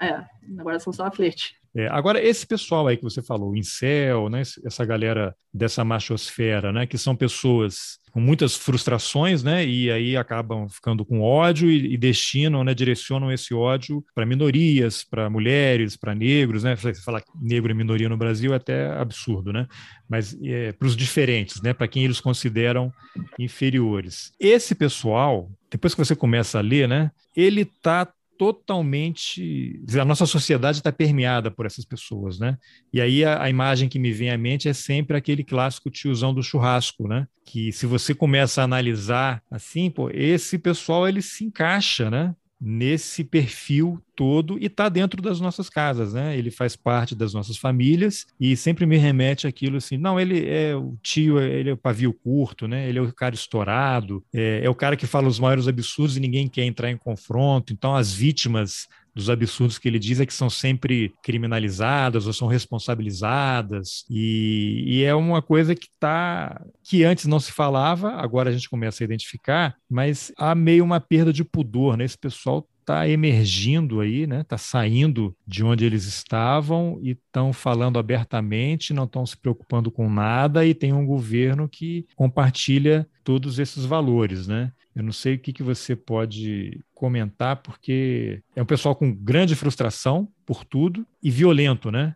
[0.00, 0.24] É,
[0.58, 1.54] agora são só flerte.
[1.76, 6.72] É, agora, esse pessoal aí que você falou, o incel, né, essa galera dessa machosfera,
[6.72, 11.92] né, que são pessoas com muitas frustrações, né, e aí acabam ficando com ódio e,
[11.92, 17.70] e destinam, né, direcionam esse ódio para minorias, para mulheres, para negros, né, falar negro
[17.70, 19.66] é minoria no Brasil é até absurdo, né,
[20.08, 22.90] mas é, para os diferentes, né, para quem eles consideram
[23.38, 24.32] inferiores.
[24.40, 29.82] Esse pessoal, depois que você começa a ler, né, ele está totalmente.
[30.00, 32.56] A nossa sociedade está permeada por essas pessoas, né?
[32.92, 36.32] E aí a, a, imagem que me vem à mente é sempre aquele clássico tiozão
[36.32, 37.26] do churrasco, né?
[37.44, 42.34] Que se você começa a analisar assim, pô, esse pessoal ele se encaixa, né?
[42.60, 46.36] Nesse perfil todo e está dentro das nossas casas, né?
[46.36, 50.74] Ele faz parte das nossas famílias e sempre me remete aquilo assim, não, ele é
[50.74, 52.88] o tio, ele é o pavio curto, né?
[52.88, 56.20] Ele é o cara estourado, é, é o cara que fala os maiores absurdos e
[56.20, 57.72] ninguém quer entrar em confronto.
[57.72, 62.46] Então as vítimas dos absurdos que ele diz é que são sempre criminalizadas ou são
[62.46, 68.52] responsabilizadas e, e é uma coisa que tá que antes não se falava, agora a
[68.52, 72.04] gente começa a identificar, mas há meio uma perda de pudor, né?
[72.04, 74.42] Esse pessoal está emergindo aí, né?
[74.42, 80.08] Está saindo de onde eles estavam e estão falando abertamente, não estão se preocupando com
[80.08, 84.70] nada e tem um governo que compartilha todos esses valores, né?
[84.94, 89.56] Eu não sei o que, que você pode comentar, porque é um pessoal com grande
[89.56, 92.14] frustração por tudo e violento, né?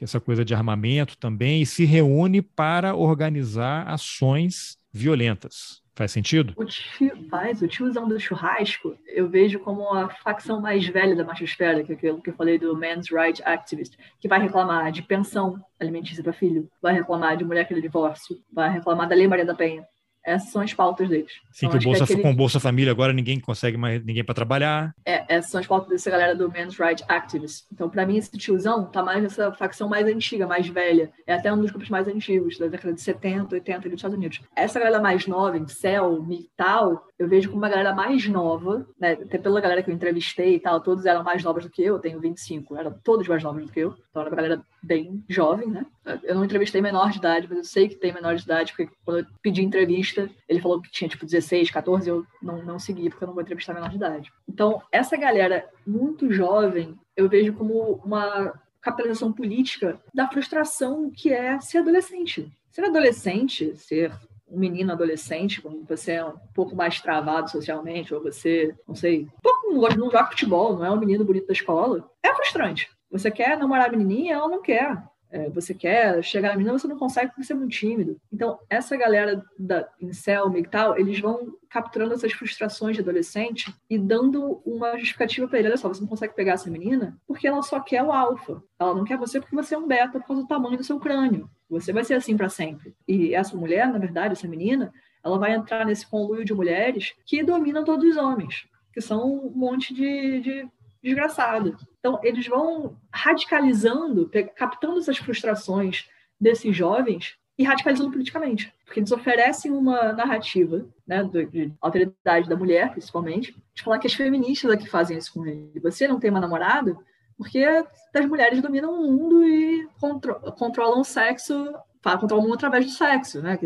[0.00, 5.80] essa coisa de armamento também, e se reúne para organizar ações violentas.
[5.96, 6.52] Faz sentido?
[6.56, 7.62] O tio, faz.
[7.62, 11.94] O tiozão do churrasco, eu vejo como a facção mais velha da machosfera, que é
[11.94, 16.34] aquilo que eu falei do Men's Rights Activist, que vai reclamar de pensão alimentícia para
[16.34, 19.86] filho, vai reclamar de mulher que é divórcio, vai reclamar da Lei Maria da Penha,
[20.26, 21.32] essas são as pautas deles.
[21.52, 22.22] Sim, então, que o Bolsa, que é aquele...
[22.22, 24.92] com o Bolsa Família agora ninguém consegue mais ninguém para trabalhar.
[25.04, 27.64] É, essas são as pautas dessa galera do Men's Rights Activists.
[27.72, 31.12] Então, para mim, esse tiozão tá mais nessa facção mais antiga, mais velha.
[31.26, 34.40] É até um dos grupos mais antigos, da década de 70, 80 dos Estados Unidos.
[34.56, 39.12] Essa galera mais nova, em Cell, tal, eu vejo como uma galera mais nova, né?
[39.12, 41.94] Até pela galera que eu entrevistei e tal, todos eram mais novos do que eu,
[41.94, 43.94] eu tenho 25, eram todos mais novos do que eu.
[44.10, 45.84] Então, era uma galera bem jovem, né?
[46.22, 48.92] Eu não entrevistei menor de idade, mas eu sei que tem menor de idade, porque
[49.04, 53.10] quando eu pedi entrevista, ele falou que tinha tipo 16, 14, eu não, não segui,
[53.10, 54.32] porque eu não vou entrevistar menor de idade.
[54.48, 61.58] Então, essa galera muito jovem, eu vejo como uma capitalização política da frustração que é
[61.60, 62.50] ser adolescente.
[62.70, 64.12] Ser adolescente, ser
[64.48, 69.22] um menino adolescente, como você é um pouco mais travado socialmente, ou você, não sei,
[69.22, 72.88] um pouco não, não joga futebol, não é um menino bonito da escola, é frustrante.
[73.10, 75.02] Você quer namorar a menininha, ela não quer.
[75.28, 78.16] É, você quer chegar na menina, você não consegue porque você é muito tímido.
[78.32, 84.62] Então, essa galera da Incel, tal, eles vão capturando essas frustrações de adolescente e dando
[84.64, 85.68] uma justificativa para ele.
[85.68, 88.62] Olha só, você não consegue pegar essa menina porque ela só quer o alfa.
[88.78, 90.98] Ela não quer você porque você é um beta por causa do tamanho do seu
[91.00, 91.50] crânio.
[91.68, 92.94] Você vai ser assim para sempre.
[93.08, 94.92] E essa mulher, na verdade, essa menina,
[95.24, 99.50] ela vai entrar nesse conluio de mulheres que dominam todos os homens, que são um
[99.50, 100.68] monte de, de
[101.06, 101.76] desgraçado.
[101.98, 106.08] Então, eles vão radicalizando, captando essas frustrações
[106.40, 108.72] desses jovens e radicalizando politicamente.
[108.84, 114.14] Porque eles oferecem uma narrativa, né, de alteridade da mulher, principalmente, de falar que as
[114.14, 115.80] feministas é que fazem isso com ele.
[115.80, 116.96] Você não tem uma namorada
[117.36, 122.86] porque as mulheres dominam o mundo e contro controlam o sexo, controlam o mundo através
[122.86, 123.58] do sexo, né?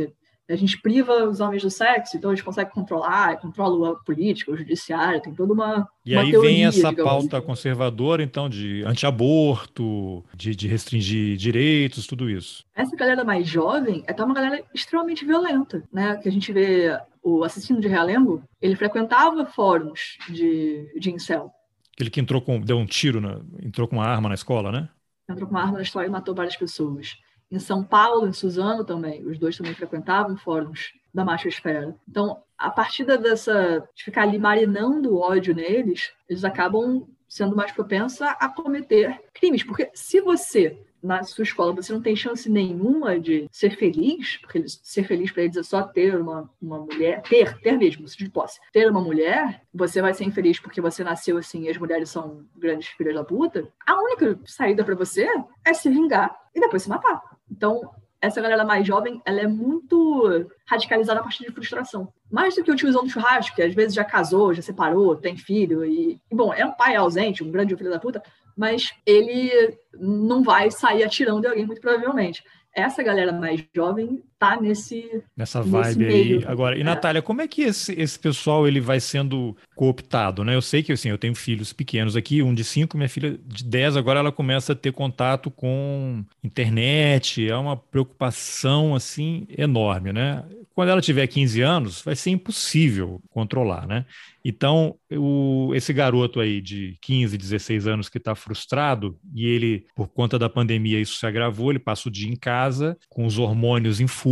[0.51, 4.51] A gente priva os homens do sexo, então a gente consegue controlar, controla a política,
[4.51, 5.89] o judiciário, tem toda uma.
[6.05, 7.47] E uma aí teoria, vem essa pauta assim.
[7.47, 12.65] conservadora, então, de anti-aborto, de, de, restringir direitos, tudo isso.
[12.75, 16.17] Essa galera mais jovem é uma galera extremamente violenta, né?
[16.17, 21.53] Que a gente vê o assassino de Realengo, ele frequentava fóruns de, de incel.
[21.95, 24.89] Aquele que entrou com, deu um tiro, na, entrou com uma arma na escola, né?
[25.29, 27.19] Entrou com uma arma na escola e matou várias pessoas
[27.51, 29.25] em São Paulo, em Suzano também.
[29.27, 31.97] Os dois também frequentavam fóruns da machosfera.
[32.09, 37.73] Então, a partir dessa de ficar ali marinando o ódio neles, eles acabam sendo mais
[37.73, 43.19] propensos a cometer crimes, porque se você na sua escola você não tem chance nenhuma
[43.19, 47.59] de ser feliz, porque ser feliz para eles é só ter uma, uma mulher, ter,
[47.61, 51.63] ter mesmo, de posse, ter uma mulher, você vai ser infeliz porque você nasceu assim
[51.63, 55.27] e as mulheres são grandes filhas da puta, a única saída para você
[55.65, 57.23] é se vingar e depois se matar.
[57.51, 62.13] Então, essa galera mais jovem, ela é muito radicalizada a partir de frustração.
[62.31, 65.37] Mais do que o tiozão do churrasco, que às vezes já casou, já separou, tem
[65.37, 68.23] filho, e, e bom, é um pai ausente, um grande filho da puta,
[68.57, 74.59] mas ele não vai sair atirando de alguém, muito provavelmente essa galera mais jovem tá
[74.59, 76.85] nesse nessa vibe nesse aí agora e é.
[76.85, 80.55] Natália como é que esse, esse pessoal ele vai sendo cooptado né?
[80.55, 83.63] Eu sei que assim eu tenho filhos pequenos aqui um de cinco minha filha de
[83.63, 90.43] dez agora ela começa a ter contato com internet é uma preocupação assim enorme né?
[90.75, 94.07] Quando ela tiver 15 anos vai ser impossível controlar né?
[94.45, 100.09] Então, o, esse garoto aí de 15, 16 anos que está frustrado, e ele, por
[100.09, 104.01] conta da pandemia, isso se agravou, ele passa o dia em casa, com os hormônios
[104.01, 104.30] em fúria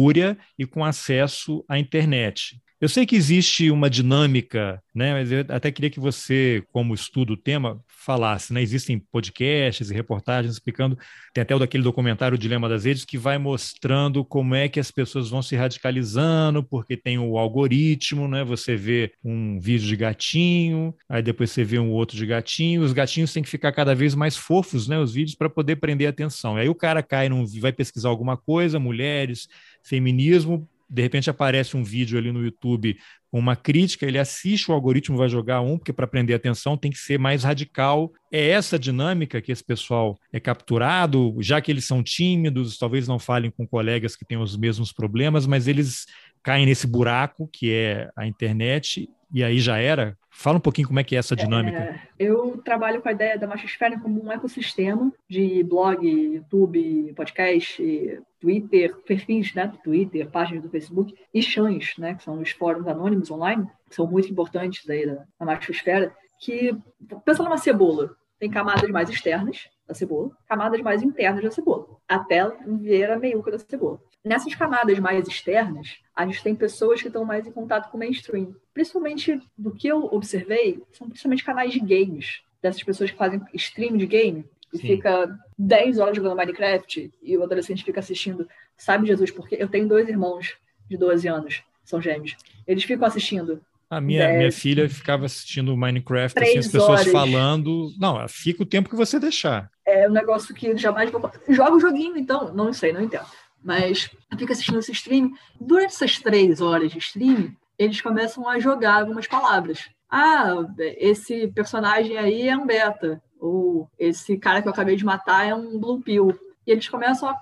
[0.58, 2.61] e com acesso à internet.
[2.80, 5.12] Eu sei que existe uma dinâmica, né?
[5.12, 8.62] Mas eu até queria que você, como estuda o tema, falasse, né?
[8.62, 10.96] Existem podcasts e reportagens explicando,
[11.34, 14.78] tem até o daquele documentário o Dilema das Redes que vai mostrando como é que
[14.78, 18.44] as pessoas vão se radicalizando, porque tem o algoritmo, né?
[18.44, 22.92] Você vê um vídeo de gatinho, aí depois você vê um outro de gatinho, os
[22.92, 25.00] gatinhos têm que ficar cada vez mais fofos, né?
[25.00, 26.56] Os vídeos para poder prender a atenção.
[26.56, 29.48] E aí o cara cai num vai pesquisar alguma coisa, mulheres,
[29.88, 32.96] feminismo, de repente aparece um vídeo ali no YouTube
[33.31, 36.90] com uma crítica, ele assiste, o algoritmo vai jogar um, porque para prender atenção tem
[36.90, 38.11] que ser mais radical.
[38.33, 43.18] É essa dinâmica que esse pessoal é capturado, já que eles são tímidos, talvez não
[43.18, 46.07] falem com colegas que têm os mesmos problemas, mas eles
[46.42, 50.17] caem nesse buraco que é a internet, e aí já era?
[50.31, 51.79] Fala um pouquinho como é que é essa dinâmica.
[51.79, 58.23] É, eu trabalho com a ideia da Machosfera como um ecossistema de blog, YouTube, podcast,
[58.41, 62.87] Twitter, perfis né, do Twitter, páginas do Facebook e chãs, né, que são os fóruns
[62.87, 66.77] anônimos online, que são muito importantes aí da, da Machosfera, que,
[67.25, 72.49] pensa numa cebola, tem camadas mais externas, da cebola, camadas mais internas da cebola, até
[72.67, 74.01] ver a meiuca da cebola.
[74.24, 78.00] Nessas camadas mais externas, a gente tem pessoas que estão mais em contato com o
[78.00, 78.54] mainstream.
[78.74, 83.96] Principalmente do que eu observei, são principalmente canais de games, dessas pessoas que fazem stream
[83.96, 84.87] de game e Sim.
[84.88, 88.48] fica 10 horas jogando Minecraft e o adolescente fica assistindo.
[88.76, 90.57] Sabe, Jesus, porque eu tenho dois irmãos
[90.88, 92.37] de 12 anos, são gêmeos.
[92.66, 97.12] Eles ficam assistindo a minha, minha filha ficava assistindo Minecraft, assim, as pessoas horas.
[97.12, 97.90] falando.
[97.98, 99.70] Não, fica o tempo que você deixar.
[99.87, 101.31] É um negócio que jamais vou.
[101.48, 102.52] Joga o joguinho, então.
[102.52, 103.24] Não sei, não entendo.
[103.62, 105.33] Mas fica assistindo esse stream.
[105.61, 109.88] Durante essas três horas de stream, eles começam a jogar algumas palavras.
[110.11, 113.23] Ah, esse personagem aí é um beta.
[113.40, 116.38] Ou esse cara que eu acabei de matar é um blue pill.
[116.66, 117.40] E eles começam a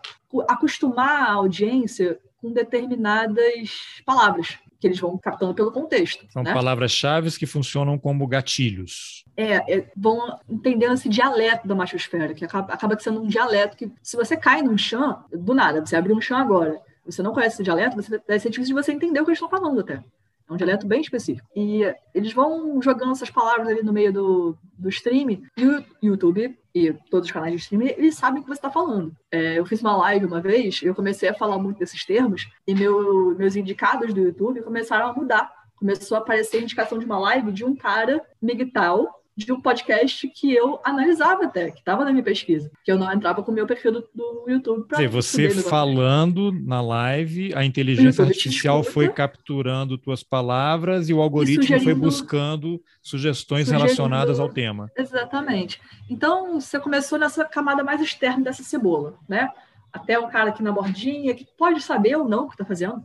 [0.48, 6.26] acostumar a audiência com determinadas palavras que eles vão captando pelo contexto.
[6.30, 6.52] São né?
[6.52, 9.24] palavras-chave que funcionam como gatilhos.
[9.36, 13.90] É, é, vão entendendo esse dialeto da machosfera, que acaba, acaba sendo um dialeto que,
[14.02, 17.56] se você cai num chão, do nada, você abre um chão agora, você não conhece
[17.56, 20.02] esse dialeto, você, vai ser difícil de você entender o que eles estão falando até.
[20.48, 21.48] É um dialeto bem específico.
[21.54, 21.82] E
[22.14, 26.92] eles vão jogando essas palavras ali no meio do, do stream, e o YouTube e
[27.10, 29.16] todos os canais de streaming, eles sabem o que você está falando.
[29.30, 32.74] É, eu fiz uma live uma vez, eu comecei a falar muito desses termos, e
[32.74, 35.50] meu, meus indicados do YouTube começaram a mudar.
[35.76, 40.26] Começou a aparecer a indicação de uma live de um cara migtal de um podcast
[40.28, 43.54] que eu analisava até, que estava na minha pesquisa, que eu não entrava com o
[43.54, 44.88] meu perfil do, do YouTube.
[44.88, 51.76] Pra você falando na live, a inteligência artificial foi capturando tuas palavras e o algoritmo
[51.76, 54.90] e foi buscando sugestões relacionadas ao tema.
[54.96, 55.80] Exatamente.
[56.08, 59.50] Então, você começou nessa camada mais externa dessa cebola, né?
[59.92, 63.04] Até um cara aqui na bordinha que pode saber ou não o que está fazendo,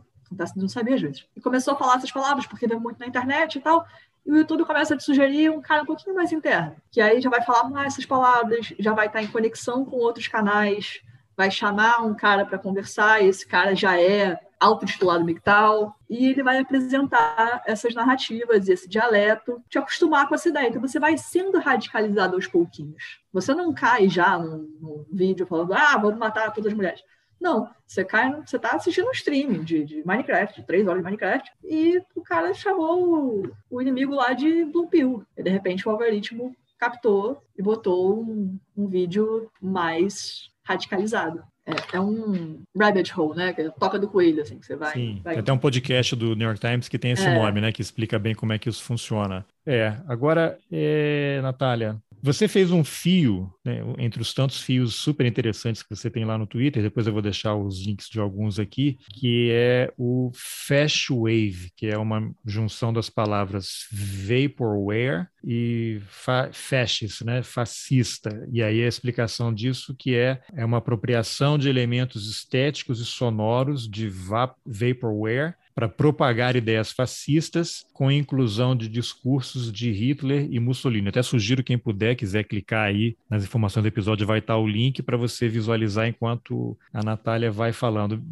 [0.56, 1.26] não saber às vezes.
[1.36, 3.86] E começou a falar essas palavras porque vê muito na internet e tal
[4.24, 7.20] e o YouTube começa a te sugerir um cara um pouquinho mais interno, que aí
[7.20, 11.00] já vai falar mais essas palavras, já vai estar em conexão com outros canais,
[11.36, 16.42] vai chamar um cara para conversar, e esse cara já é autotitulado MGTOW, e ele
[16.42, 20.68] vai apresentar essas narrativas, esse dialeto, te acostumar com essa ideia.
[20.68, 23.20] Então você vai sendo radicalizado aos pouquinhos.
[23.32, 27.02] Você não cai já num, vídeo falando, ah, vamos matar todas as mulheres.
[27.42, 31.04] Não, você cai, você tá assistindo um stream de, de Minecraft, de três horas de
[31.04, 35.26] Minecraft, e o cara chamou o, o inimigo lá de Blue Pill.
[35.36, 41.42] E de repente o algoritmo captou e botou um, um vídeo mais radicalizado.
[41.66, 43.52] É, é, um rabbit hole, né?
[43.52, 44.92] Que é a toca do coelho, assim, que você vai.
[44.92, 45.34] Sim, vai...
[45.34, 47.34] tem até um podcast do New York Times que tem esse é.
[47.34, 47.72] nome, né?
[47.72, 49.44] Que explica bem como é que isso funciona.
[49.66, 55.82] É, agora, é, Natália, você fez um fio, né, entre os tantos fios super interessantes
[55.82, 58.96] que você tem lá no Twitter, depois eu vou deixar os links de alguns aqui,
[59.14, 67.24] que é o Fast Wave, que é uma junção das palavras vaporware e fa fascist,
[67.24, 68.46] né, fascista.
[68.52, 73.88] E aí a explicação disso que é, é uma apropriação de elementos estéticos e sonoros
[73.88, 81.08] de vaporware para propagar ideias fascistas com inclusão de discursos de Hitler e Mussolini.
[81.08, 85.02] Até sugiro quem puder, quiser clicar aí nas informações do episódio, vai estar o link
[85.02, 88.22] para você visualizar enquanto a Natália vai falando.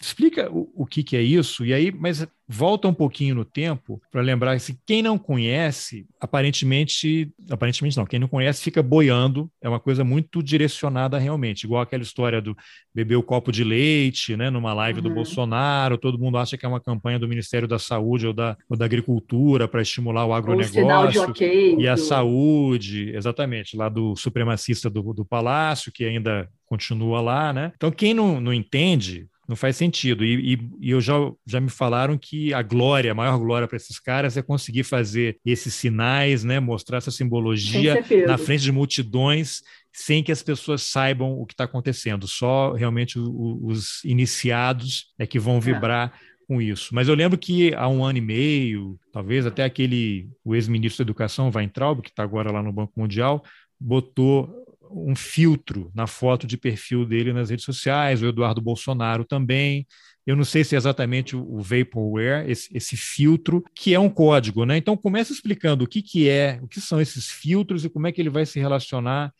[0.00, 4.02] Explica o, o que, que é isso, e aí, mas volta um pouquinho no tempo
[4.10, 9.68] para lembrar que quem não conhece, aparentemente, aparentemente não, quem não conhece fica boiando, é
[9.68, 12.56] uma coisa muito direcionada realmente, igual aquela história do
[12.92, 15.08] beber o copo de leite, né, numa live uhum.
[15.08, 18.56] do Bolsonaro, todo mundo acha que é uma campanha do Ministério da Saúde ou da,
[18.68, 24.16] ou da Agricultura para estimular o agronegócio o okay, e a saúde, exatamente, lá do
[24.16, 27.72] supremacista do, do Palácio, que ainda continua lá, né?
[27.76, 30.24] Então, quem não, não entende, não faz sentido.
[30.24, 33.76] E, e, e, eu já, já me falaram que a glória, a maior glória para
[33.76, 37.96] esses caras é conseguir fazer esses sinais, né, mostrar essa simbologia
[38.28, 39.60] na frente de multidões
[39.92, 42.28] sem que as pessoas saibam o que está acontecendo.
[42.28, 45.60] Só realmente o, os iniciados é que vão é.
[45.60, 46.14] vibrar.
[46.26, 46.30] É.
[46.50, 46.92] Com isso.
[46.92, 51.06] Mas eu lembro que há um ano e meio, talvez até aquele, o ex-ministro da
[51.08, 53.44] Educação, Weintraub, que está agora lá no Banco Mundial,
[53.78, 54.59] botou
[54.90, 59.86] um filtro na foto de perfil dele nas redes sociais, o Eduardo Bolsonaro também.
[60.26, 64.64] Eu não sei se é exatamente o Vaporware, esse, esse, filtro, que é um código,
[64.64, 64.76] né?
[64.76, 68.12] Então começa explicando o que, que é, o que são esses filtros e como é
[68.12, 69.32] que ele vai se relacionar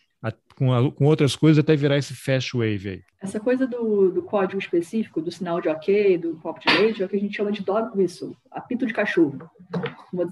[0.60, 3.02] com, a, com, outras coisas até virar esse fast wave aí.
[3.22, 7.06] Essa coisa do, do, código específico, do sinal de ok, do copo de leite, é
[7.06, 9.38] o que a gente chama de dog whistle, apito de cachorro.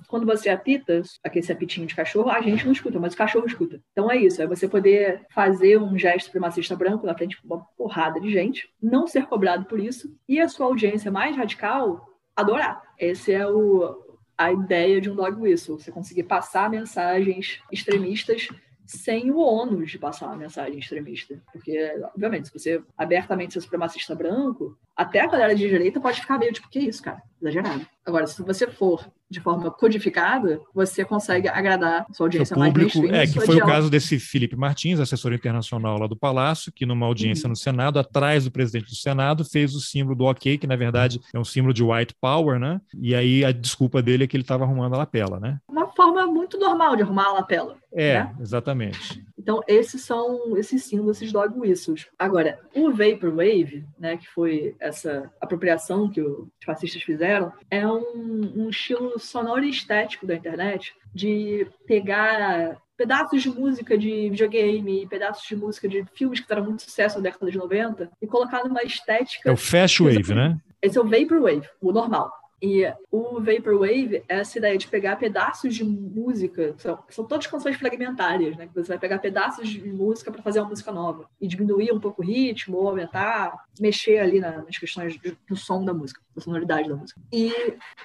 [0.07, 3.81] Quando você apita, aquele apitinho de cachorro, a gente não escuta, mas o cachorro escuta.
[3.93, 7.65] Então é isso, é você poder fazer um gesto supremacista branco na frente de uma
[7.77, 12.83] porrada de gente, não ser cobrado por isso, e a sua audiência mais radical adorar.
[12.99, 13.97] Esse é o,
[14.37, 18.49] a ideia de um dog whistle, você conseguir passar mensagens extremistas
[18.89, 21.39] sem o ônus de passar uma mensagem extremista.
[21.53, 26.39] Porque, obviamente, se você abertamente ser supremacista branco, até a galera de direita pode ficar
[26.39, 27.23] meio tipo, que isso, cara?
[27.41, 27.87] Exagerado.
[28.05, 33.33] Agora, se você for de forma codificada, você consegue agradar sua audiência público, mais É,
[33.33, 37.47] que foi o caso desse Felipe Martins, assessor internacional lá do Palácio, que numa audiência
[37.47, 37.51] uhum.
[37.51, 41.21] no Senado, atrás do presidente do Senado, fez o símbolo do ok, que na verdade
[41.33, 42.81] é um símbolo de white power, né?
[43.01, 45.61] E aí a desculpa dele é que ele estava arrumando a lapela, né?
[45.69, 47.77] Uma forma muito normal de arrumar a lapela.
[47.93, 48.35] É, né?
[48.41, 49.28] exatamente.
[49.49, 52.07] Então, esses são esses símbolos, esses dog whistles.
[52.19, 58.69] Agora, o Vaporwave, né, que foi essa apropriação que os fascistas fizeram, é um, um
[58.69, 65.57] estilo sonoro e estético da internet de pegar pedaços de música de videogame, pedaços de
[65.57, 69.49] música de filmes que fizeram muito sucesso na década de 90 e colocar numa estética.
[69.49, 70.61] É o Fast Wave, né?
[70.83, 72.31] Esse é o Vaporwave, o normal.
[72.61, 77.77] E o Vaporwave é essa ideia de pegar pedaços de música, são, são todas canções
[77.77, 78.69] fragmentárias, né?
[78.75, 82.21] Você vai pegar pedaços de música para fazer uma música nova e diminuir um pouco
[82.21, 85.17] o ritmo, ou aumentar, mexer ali na, nas questões
[85.49, 87.21] do, som da música, da sonoridade da música.
[87.33, 87.53] E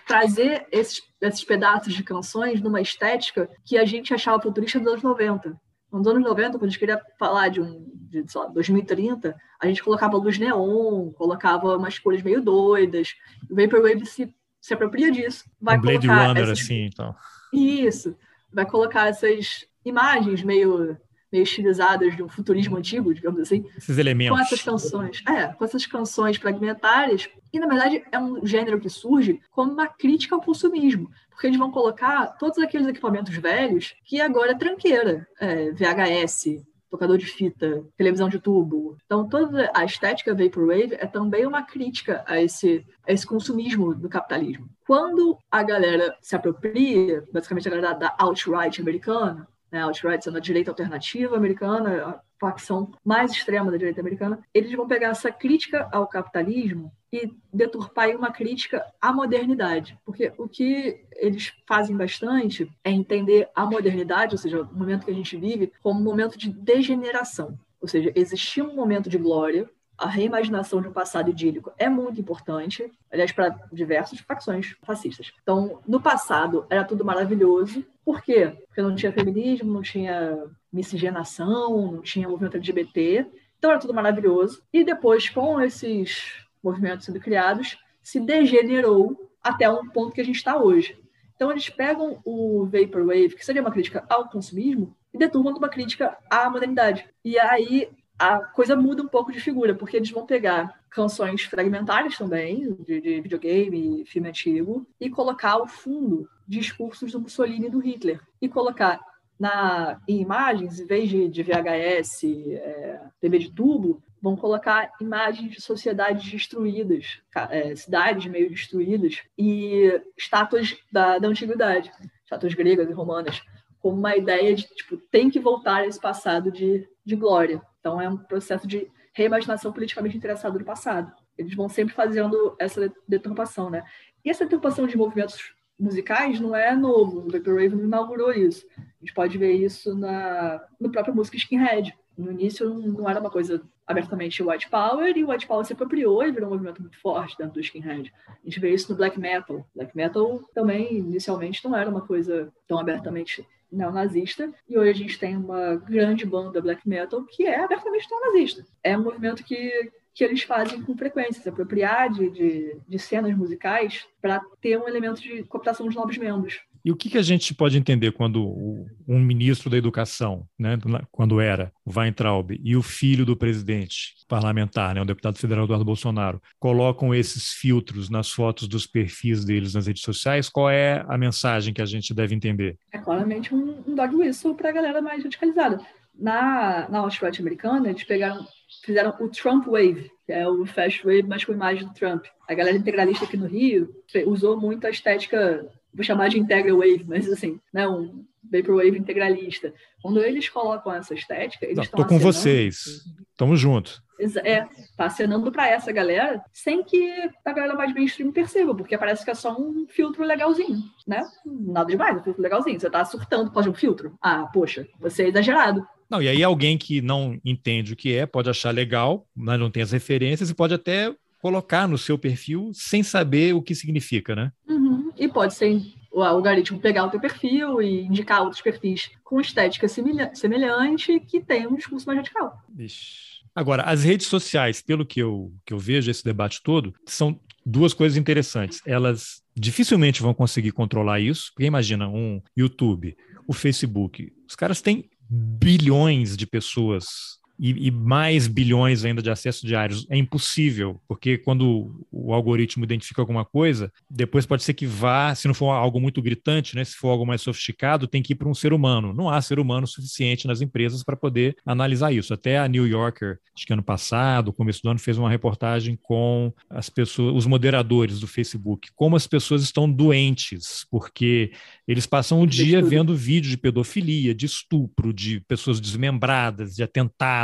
[0.05, 5.03] trazer esses, esses pedaços de canções numa estética que a gente achava futurista dos anos
[5.03, 5.59] 90
[5.91, 7.85] nos anos 90, quando a gente queria falar de um
[8.21, 13.15] de, lá, 2030, a gente colocava luz neon, colocava umas cores meio doidas.
[13.49, 14.33] O Vaporwave se
[14.63, 16.61] se apropria disso, vai um Blade colocar Runner essas...
[16.61, 17.13] assim, então.
[17.51, 18.15] Isso,
[18.51, 20.97] vai colocar essas imagens meio
[21.29, 23.65] meio estilizadas de um futurismo antigo, digamos assim.
[23.75, 24.37] Esses elementos.
[24.37, 25.23] Com essas canções.
[25.27, 27.27] É, com essas canções fragmentárias.
[27.51, 31.09] E, na verdade, é um gênero que surge como uma crítica ao consumismo.
[31.31, 35.27] Porque eles vão colocar todos aqueles equipamentos velhos que agora é tranqueira.
[35.39, 36.63] É, VHS,
[36.93, 38.95] tocador de fita, televisão de tubo.
[39.05, 44.07] Então, toda a estética Vaporwave é também uma crítica a esse, a esse consumismo do
[44.07, 44.69] capitalismo.
[44.85, 50.41] Quando a galera se apropria, basicamente a galera da alt-right americana, né, alt-right sendo a
[50.41, 55.89] direita alternativa americana, a facção mais extrema da direita americana, eles vão pegar essa crítica
[55.91, 59.97] ao capitalismo e deturpar uma crítica à modernidade.
[60.05, 65.11] Porque o que eles fazem bastante é entender a modernidade, ou seja, o momento que
[65.11, 67.57] a gente vive, como um momento de degeneração.
[67.81, 72.19] Ou seja, existia um momento de glória, a reimaginação de um passado idílico é muito
[72.19, 75.31] importante, aliás, para diversas facções fascistas.
[75.41, 77.85] Então, no passado era tudo maravilhoso.
[78.03, 78.53] Por quê?
[78.67, 83.25] Porque não tinha feminismo, não tinha miscigenação, não tinha movimento LGBT.
[83.57, 84.63] Então era tudo maravilhoso.
[84.73, 90.35] E depois, com esses movimentos sendo criados, se degenerou até um ponto que a gente
[90.35, 90.97] está hoje.
[91.35, 96.17] Então eles pegam o Vaporwave, que seria uma crítica ao consumismo, e deturmam uma crítica
[96.29, 97.07] à modernidade.
[97.23, 102.17] E aí a coisa muda um pouco de figura, porque eles vão pegar canções fragmentárias
[102.17, 107.79] também, de, de videogame, filme antigo, e colocar ao fundo discursos do Mussolini e do
[107.79, 108.21] Hitler.
[108.41, 108.99] E colocar
[109.39, 115.51] na, em imagens, em vez de, de VHS, é, TV de tubo, vão colocar imagens
[115.51, 121.91] de sociedades destruídas, é, cidades meio destruídas, e estátuas da, da antiguidade,
[122.23, 123.41] estátuas gregas e romanas,
[123.79, 127.61] como uma ideia de, tipo, tem que voltar a esse passado de, de glória.
[127.83, 131.11] Então, é um processo de reimaginação politicamente interessada do passado.
[131.37, 133.83] Eles vão sempre fazendo essa deturpação, né?
[134.23, 138.65] E essa deturpação de movimentos musicais não é novo, o Vaporwave não inaugurou isso.
[138.77, 141.93] A gente pode ver isso na, no próprio música Skinhead.
[142.17, 146.23] No início não era uma coisa abertamente white power, e o white power se apropriou
[146.23, 148.13] e virou um movimento muito forte dentro do skinhead.
[148.27, 149.65] A gente vê isso no black metal.
[149.75, 155.19] Black metal também, inicialmente, não era uma coisa tão abertamente neonazista, e hoje a gente
[155.19, 158.63] tem uma grande banda black metal que é abertamente neonazista.
[158.83, 163.35] É um movimento que, que eles fazem com frequência, se apropriar de, de, de cenas
[163.35, 166.61] musicais para ter um elemento de cooptação de novos membros.
[166.85, 170.77] E o que, que a gente pode entender quando o, um ministro da Educação, né,
[171.11, 175.85] quando era o Weintraub, e o filho do presidente parlamentar, né, o deputado federal Eduardo
[175.85, 180.49] Bolsonaro, colocam esses filtros nas fotos dos perfis deles nas redes sociais?
[180.49, 182.77] Qual é a mensagem que a gente deve entender?
[182.91, 185.79] É claramente um, um dog whistle para a galera mais radicalizada.
[186.13, 188.45] Na, na alt-right americana, eles pegaram
[188.83, 192.25] fizeram o Trump Wave, que é o fast wave, mas com imagem do Trump.
[192.47, 193.89] A galera integralista aqui no Rio
[194.25, 199.73] usou muito a estética vou chamar de Integral Wave, mas assim, né, um Vaporwave integralista.
[200.01, 202.01] Quando eles colocam essa estética, eles estão.
[202.01, 203.03] Tô com vocês.
[203.37, 204.03] Tamo junto.
[204.43, 204.61] É,
[204.95, 207.11] tá acenando para essa galera sem que
[207.43, 211.21] a galera mais mainstream perceba, porque parece que é só um filtro legalzinho, né?
[211.45, 212.79] Nada demais, um filtro legalzinho.
[212.79, 214.15] Você tá surtando por causa de um filtro.
[214.21, 215.85] Ah, poxa, você é exagerado.
[216.09, 219.71] Não, e aí alguém que não entende o que é pode achar legal, mas não
[219.71, 224.35] tem as referências e pode até colocar no seu perfil sem saber o que significa,
[224.35, 224.51] né?
[224.69, 225.02] Uhum.
[225.17, 229.87] E pode ser o algoritmo pegar o teu perfil e indicar outros perfis com estética
[229.87, 232.61] semelhante que tem um discurso mais radical.
[232.77, 233.33] Ixi.
[233.55, 237.93] Agora, as redes sociais, pelo que eu, que eu vejo esse debate todo, são duas
[237.93, 238.81] coisas interessantes.
[238.85, 243.15] Elas dificilmente vão conseguir controlar isso, porque imagina um YouTube,
[243.47, 249.61] o Facebook, os caras têm bilhões de pessoas e, e, mais bilhões ainda de acessos
[249.61, 250.05] diários.
[250.09, 255.47] É impossível, porque quando o algoritmo identifica alguma coisa, depois pode ser que vá, se
[255.47, 258.49] não for algo muito gritante, né, se for algo mais sofisticado, tem que ir para
[258.49, 259.13] um ser humano.
[259.13, 262.33] Não há ser humano suficiente nas empresas para poder analisar isso.
[262.33, 266.51] Até a New Yorker, acho que ano passado, começo do ano, fez uma reportagem com
[266.69, 271.51] as pessoas, os moderadores do Facebook, como as pessoas estão doentes, porque
[271.87, 277.42] eles passam o dia vendo vídeo de pedofilia, de estupro, de pessoas desmembradas, de atentados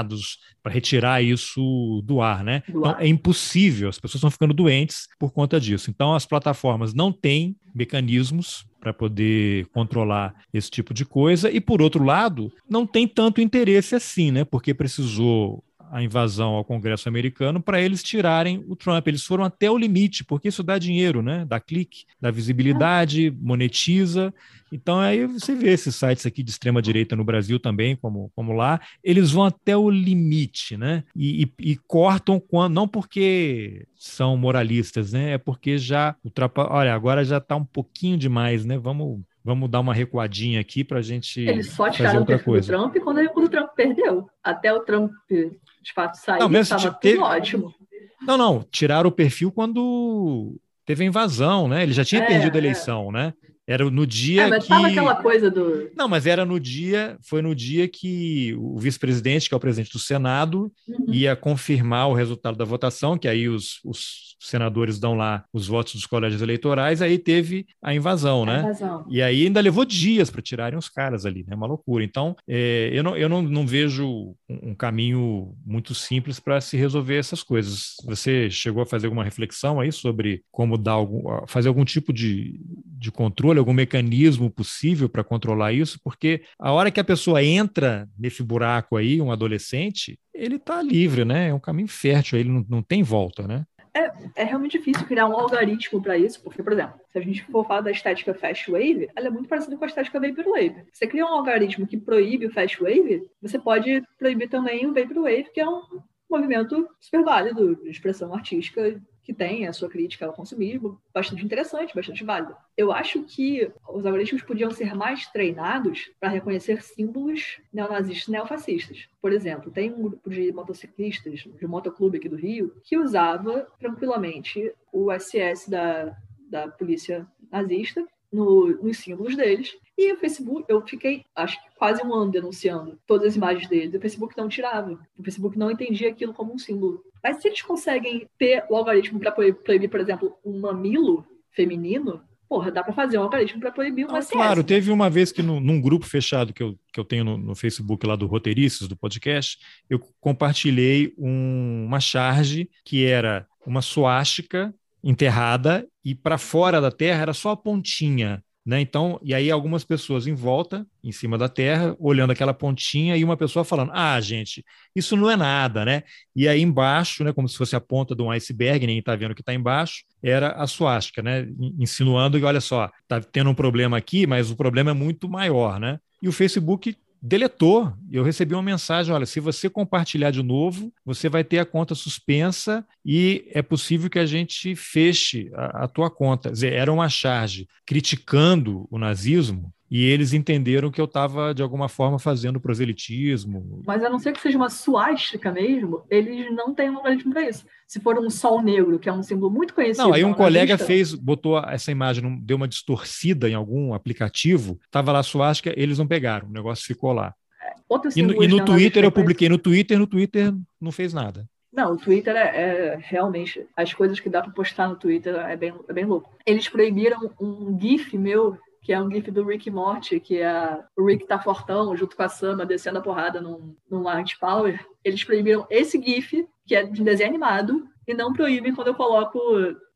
[0.62, 2.64] para retirar isso do ar, né?
[2.68, 3.02] Do então ar.
[3.02, 5.89] é impossível, as pessoas estão ficando doentes por conta disso.
[5.89, 11.82] Então as plataformas não têm mecanismos para poder controlar esse tipo de coisa e por
[11.82, 14.43] outro lado, não tem tanto interesse assim, né?
[14.45, 19.08] Porque precisou a invasão ao Congresso americano para eles tirarem o Trump.
[19.08, 21.46] Eles foram até o limite, porque isso dá dinheiro, né?
[21.48, 24.34] Dá clique, dá visibilidade, monetiza.
[24.72, 28.54] Então aí você vê esses sites aqui de extrema direita no Brasil também, como, como
[28.54, 31.04] lá, eles vão até o limite, né?
[31.16, 35.32] E, e, e cortam quando não porque são moralistas, né?
[35.32, 36.68] É porque já ultrapa...
[36.72, 38.78] olha, agora já está um pouquinho demais, né?
[38.78, 41.41] Vamos vamos dar uma recuadinha aqui para a gente.
[41.41, 44.30] Eles só tiraram o perfil do Trump quando, quando o Trump perdeu.
[44.43, 47.18] Até o Trump de fato sair, estava tudo teve...
[47.18, 47.74] ótimo.
[48.22, 51.82] Não, não, tiraram o perfil quando teve a invasão, né?
[51.82, 53.14] Ele já tinha é, perdido a eleição, é.
[53.14, 53.34] né?
[53.70, 54.74] Era no dia é, mas que.
[54.74, 55.91] aquela coisa do.
[55.95, 59.91] Não, mas era no dia, foi no dia que o vice-presidente, que é o presidente
[59.91, 61.13] do Senado, uhum.
[61.13, 65.93] ia confirmar o resultado da votação, que aí os, os senadores dão lá os votos
[65.93, 68.61] dos colégios eleitorais, aí teve a invasão, né?
[68.61, 69.05] Invasão.
[69.09, 71.55] E aí ainda levou dias para tirarem os caras ali, né?
[71.55, 72.03] Uma loucura.
[72.03, 77.17] Então, é, eu, não, eu não, não vejo um, caminho muito simples para se resolver
[77.17, 77.95] essas coisas.
[78.05, 82.59] Você chegou a fazer alguma reflexão aí sobre como dar algum, fazer algum tipo de,
[82.86, 85.99] de controle, algum mecanismo possível para controlar isso?
[86.03, 91.26] Porque a hora que a pessoa entra nesse buraco aí, um adolescente, ele está livre,
[91.26, 91.49] né?
[91.49, 93.66] É um caminho fértil, ele não, não tem volta, né?
[93.93, 97.43] É, é realmente difícil criar um algoritmo para isso, porque, por exemplo, se a gente
[97.45, 100.84] for falar da estética fast wave, ela é muito parecida com a estética vaporwave.
[100.93, 105.51] Você cria um algoritmo que proíbe o fast wave, você pode proibir também o vaporwave,
[105.53, 105.82] que é um
[106.30, 111.95] movimento super válido de expressão artística que tem a sua crítica ao consumismo, bastante interessante,
[111.95, 112.57] bastante válida.
[112.76, 119.07] Eu acho que os algoritmos podiam ser mais treinados para reconhecer símbolos neonazistas e neofascistas.
[119.22, 124.74] Por exemplo, tem um grupo de motociclistas de motoclube aqui do Rio que usava tranquilamente
[124.91, 126.17] o SS da,
[126.49, 129.78] da polícia nazista no, nos símbolos deles.
[130.00, 133.93] E o Facebook, eu fiquei, acho que quase um ano denunciando todas as imagens deles.
[133.93, 134.97] O Facebook não tirava.
[135.18, 137.04] O Facebook não entendia aquilo como um símbolo.
[137.22, 142.72] Mas se eles conseguem ter o algoritmo para proibir, por exemplo, um mamilo feminino, porra,
[142.72, 145.60] dá para fazer um algoritmo para proibir uma ah, Claro, teve uma vez que no,
[145.60, 148.95] num grupo fechado que eu, que eu tenho no, no Facebook lá do Roteiristas, do
[148.95, 149.58] podcast,
[149.89, 154.74] eu compartilhei um, uma charge que era uma suástica
[155.04, 158.41] enterrada e para fora da terra era só a pontinha.
[158.70, 158.82] Né?
[158.82, 163.24] Então, e aí algumas pessoas em volta, em cima da terra, olhando aquela pontinha e
[163.24, 164.63] uma pessoa falando: "Ah, gente,
[164.95, 166.03] isso não é nada", né?
[166.36, 169.32] E aí embaixo, né, como se fosse a ponta de um iceberg, ninguém está vendo
[169.32, 171.47] o que está embaixo, era a suástica, né?
[171.80, 175.80] Insinuando que olha só, tá tendo um problema aqui, mas o problema é muito maior,
[175.80, 175.99] né?
[176.22, 177.93] E o Facebook deletou.
[178.11, 181.95] Eu recebi uma mensagem: olha, se você compartilhar de novo, você vai ter a conta
[181.95, 186.49] suspensa e é possível que a gente feche a, a tua conta.
[186.49, 191.64] Quer dizer, era uma charge criticando o nazismo e eles entenderam que eu estava, de
[191.64, 193.82] alguma forma, fazendo proselitismo.
[193.88, 197.50] Mas a não ser que seja uma suástica mesmo, eles não têm um algoritmo para
[197.50, 197.66] isso.
[197.88, 200.04] Se for um sol negro, que é um símbolo muito conhecido.
[200.06, 205.12] Não, aí um colega fez, botou essa imagem, deu uma distorcida em algum aplicativo, estava
[205.12, 207.34] lá suástica, eles não pegaram, o negócio ficou lá.
[207.60, 207.74] É,
[208.16, 211.48] e no, e no Twitter, eu publiquei no Twitter, no Twitter não fez nada.
[211.72, 215.56] Não, o Twitter é, é, realmente as coisas que dá para postar no Twitter é
[215.56, 216.32] bem, é bem louco.
[216.46, 221.06] Eles proibiram um GIF meu que é um gif do Rick Morty, que é o
[221.06, 224.04] Rick tá fortão junto com a Sama descendo a porrada num, num
[224.40, 224.86] Power.
[225.04, 229.40] Eles proibiram esse gif, que é de desenho animado, e não proíbem quando eu coloco